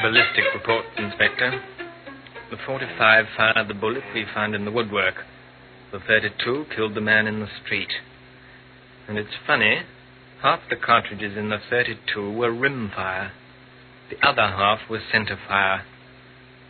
Ballistic 0.02 0.44
report, 0.54 0.84
Inspector. 0.96 1.62
The 2.50 2.56
45 2.64 3.24
fired 3.36 3.68
the 3.68 3.74
bullet 3.74 4.04
we 4.14 4.24
found 4.32 4.54
in 4.54 4.64
the 4.64 4.70
woodwork. 4.70 5.24
The 5.92 5.98
32 5.98 6.66
killed 6.74 6.94
the 6.94 7.00
man 7.00 7.26
in 7.26 7.40
the 7.40 7.48
street. 7.64 7.90
And 9.08 9.18
it's 9.18 9.34
funny, 9.46 9.82
half 10.42 10.60
the 10.70 10.76
cartridges 10.76 11.36
in 11.36 11.48
the 11.48 11.58
32 11.70 12.32
were 12.32 12.50
rimfire. 12.50 13.30
The 14.10 14.24
other 14.24 14.46
half 14.46 14.88
was 14.88 15.00
center 15.10 15.38
fire. 15.48 15.84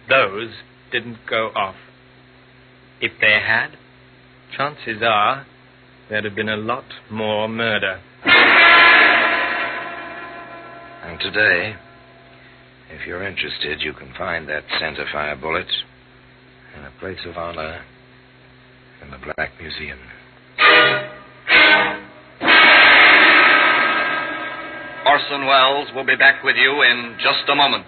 Those 0.09 0.51
didn't 0.91 1.19
go 1.29 1.51
off. 1.55 1.77
If 3.01 3.13
they 3.21 3.39
had, 3.47 3.77
chances 4.57 5.03
are 5.03 5.47
there'd 6.09 6.25
have 6.25 6.35
been 6.35 6.49
a 6.49 6.57
lot 6.57 6.85
more 7.11 7.49
murder. 7.49 8.01
And 11.05 11.21
today, 11.21 11.77
if 12.91 13.07
you're 13.07 13.23
interested, 13.23 13.81
you 13.83 13.93
can 13.93 14.15
find 14.17 14.49
that 14.49 14.65
center 14.81 15.05
fire 15.13 15.37
bullet 15.37 15.67
in 16.77 16.85
a 16.85 16.91
place 16.99 17.19
of 17.27 17.37
honor 17.37 17.83
in 19.03 19.11
the 19.11 19.19
Black 19.19 19.51
Museum. 19.61 19.99
Orson 25.07 25.47
Welles 25.47 25.89
will 25.95 26.07
be 26.07 26.17
back 26.17 26.43
with 26.43 26.57
you 26.57 26.83
in 26.83 27.17
just 27.23 27.49
a 27.49 27.55
moment. 27.55 27.87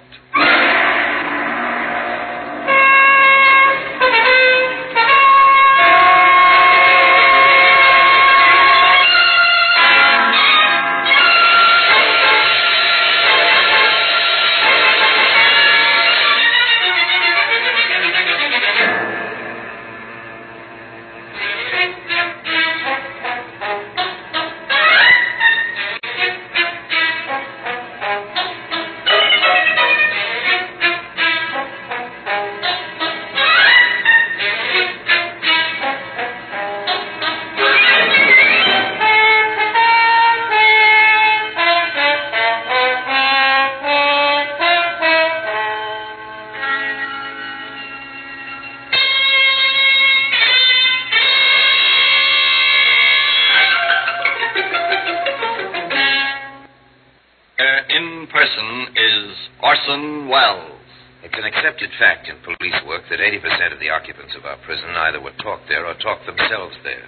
Uh, 58.19 58.27
person 58.27 58.87
is 58.97 59.37
Orson 59.63 60.29
Welles. 60.29 60.81
It's 61.23 61.39
an 61.39 61.45
accepted 61.45 61.91
fact 61.99 62.29
in 62.29 62.37
police 62.43 62.81
work 62.87 63.03
that 63.11 63.19
80% 63.19 63.73
of 63.73 63.81
the 63.81 63.91
occupants 63.91 64.35
of 64.37 64.45
our 64.45 64.57
prison 64.65 64.91
either 64.91 65.21
were 65.21 65.35
talked 65.43 65.69
there 65.69 65.87
or 65.87 65.95
talked 65.95 66.27
themselves 66.27 66.75
there. 66.83 67.07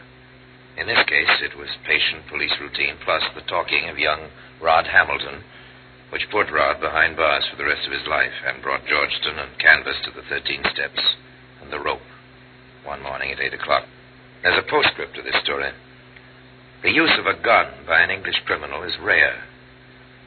In 0.78 0.86
this 0.86 1.02
case, 1.06 1.30
it 1.42 1.58
was 1.58 1.68
patient 1.86 2.28
police 2.28 2.54
routine 2.60 2.94
plus 3.04 3.22
the 3.34 3.42
talking 3.42 3.88
of 3.88 3.98
young 3.98 4.30
Rod 4.60 4.86
Hamilton, 4.86 5.42
which 6.10 6.30
put 6.30 6.50
Rod 6.50 6.80
behind 6.80 7.16
bars 7.16 7.46
for 7.50 7.56
the 7.56 7.66
rest 7.66 7.86
of 7.86 7.92
his 7.92 8.06
life 8.06 8.34
and 8.46 8.62
brought 8.62 8.86
Georgeston 8.86 9.38
and 9.38 9.58
Canvas 9.58 9.96
to 10.04 10.10
the 10.10 10.26
13 10.28 10.62
steps 10.72 11.02
and 11.62 11.72
the 11.72 11.82
rope 11.82 12.06
one 12.84 13.02
morning 13.02 13.32
at 13.32 13.40
8 13.40 13.54
o'clock. 13.54 13.84
There's 14.42 14.58
a 14.58 14.70
postscript 14.70 15.16
to 15.16 15.22
this 15.22 15.42
story. 15.42 15.70
The 16.82 16.92
use 16.92 17.12
of 17.18 17.26
a 17.26 17.40
gun 17.40 17.86
by 17.86 18.00
an 18.00 18.10
English 18.10 18.42
criminal 18.46 18.82
is 18.82 18.94
rare. 19.02 19.49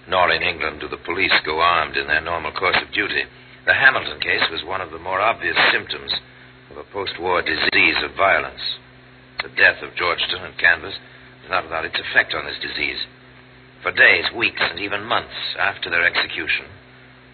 Nor 0.08 0.32
in 0.32 0.44
England 0.44 0.82
do 0.82 0.88
the 0.88 0.98
police 0.98 1.34
go 1.46 1.60
armed 1.60 1.96
in 1.96 2.08
their 2.08 2.22
normal 2.22 2.52
course 2.52 2.78
of 2.82 2.92
duty. 2.92 3.24
The 3.66 3.74
Hamilton 3.74 4.20
case 4.20 4.44
was 4.52 4.63
one 4.63 4.82
of 4.82 4.92
the 4.92 5.00
more 5.00 5.22
obvious 5.22 5.58
symptoms 5.72 6.12
of 6.70 6.78
a 6.78 6.84
post 6.92 7.20
war 7.20 7.42
disease 7.42 7.96
of 8.04 8.16
violence. 8.16 8.80
The 9.42 9.50
death 9.50 9.82
of 9.82 9.96
Georgeston 9.96 10.44
and 10.44 10.58
Canvas 10.58 10.96
is 11.44 11.50
not 11.50 11.63
without 11.63 11.86
its 11.86 12.00
effect 12.00 12.34
on 12.34 12.46
this 12.46 12.60
disease. 12.60 13.00
For 13.82 13.92
days, 13.92 14.26
weeks, 14.36 14.62
and 14.62 14.80
even 14.80 15.04
months 15.04 15.56
after 15.60 15.89
their 15.89 16.06
execution, 16.06 16.66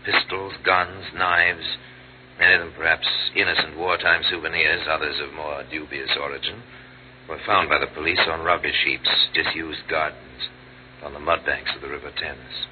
pistols, 0.05 0.53
guns, 0.63 1.05
knives, 1.13 1.77
many 2.39 2.53
of 2.55 2.61
them 2.61 2.73
perhaps 2.75 3.07
innocent 3.35 3.77
wartime 3.77 4.23
souvenirs, 4.29 4.87
others 4.89 5.19
of 5.19 5.33
more 5.33 5.63
dubious 5.69 6.09
origin, 6.19 6.63
were 7.27 7.39
found 7.45 7.69
by 7.69 7.77
the 7.77 7.93
police 7.93 8.21
on 8.27 8.41
rubbish 8.41 8.81
heaps, 8.85 9.09
disused 9.33 9.87
gardens, 9.87 10.49
on 11.03 11.13
the 11.13 11.19
mud 11.19 11.45
banks 11.45 11.71
of 11.75 11.81
the 11.81 11.89
River 11.89 12.11
Thames. 12.19 12.67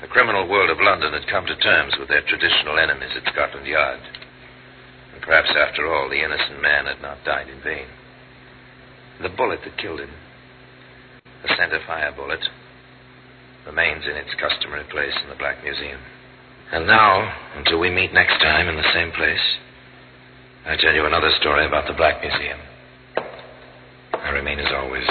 The 0.00 0.08
criminal 0.08 0.48
world 0.48 0.70
of 0.70 0.80
London 0.80 1.12
had 1.12 1.28
come 1.28 1.46
to 1.46 1.56
terms 1.56 1.94
with 1.98 2.08
their 2.08 2.22
traditional 2.22 2.78
enemies 2.78 3.12
at 3.16 3.32
Scotland 3.32 3.66
Yard. 3.66 4.00
And 5.12 5.22
perhaps, 5.22 5.50
after 5.50 5.92
all, 5.92 6.08
the 6.08 6.24
innocent 6.24 6.62
man 6.62 6.86
had 6.86 7.02
not 7.02 7.24
died 7.24 7.48
in 7.48 7.60
vain. 7.62 7.86
The 9.20 9.28
bullet 9.28 9.60
that 9.64 9.76
killed 9.76 10.00
him, 10.00 10.10
the 11.42 11.54
center 11.58 11.80
fire 11.86 12.12
bullet, 12.16 12.40
remains 13.66 14.04
in 14.06 14.16
its 14.16 14.30
customary 14.40 14.84
place 14.90 15.12
in 15.22 15.28
the 15.28 15.36
Black 15.36 15.62
Museum. 15.62 16.00
And 16.72 16.86
now, 16.86 17.34
until 17.56 17.78
we 17.78 17.90
meet 17.90 18.14
next 18.14 18.40
time 18.40 18.68
in 18.68 18.76
the 18.76 18.92
same 18.94 19.12
place, 19.12 19.44
I 20.64 20.76
tell 20.76 20.94
you 20.94 21.04
another 21.04 21.30
story 21.40 21.66
about 21.66 21.86
the 21.86 21.94
Black 21.94 22.22
Museum. 22.22 22.58
I 24.14 24.30
remain, 24.30 24.58
as 24.58 24.72
always, 24.72 25.06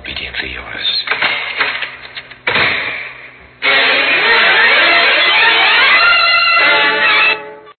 obediently 0.00 0.52
yours. 0.54 1.49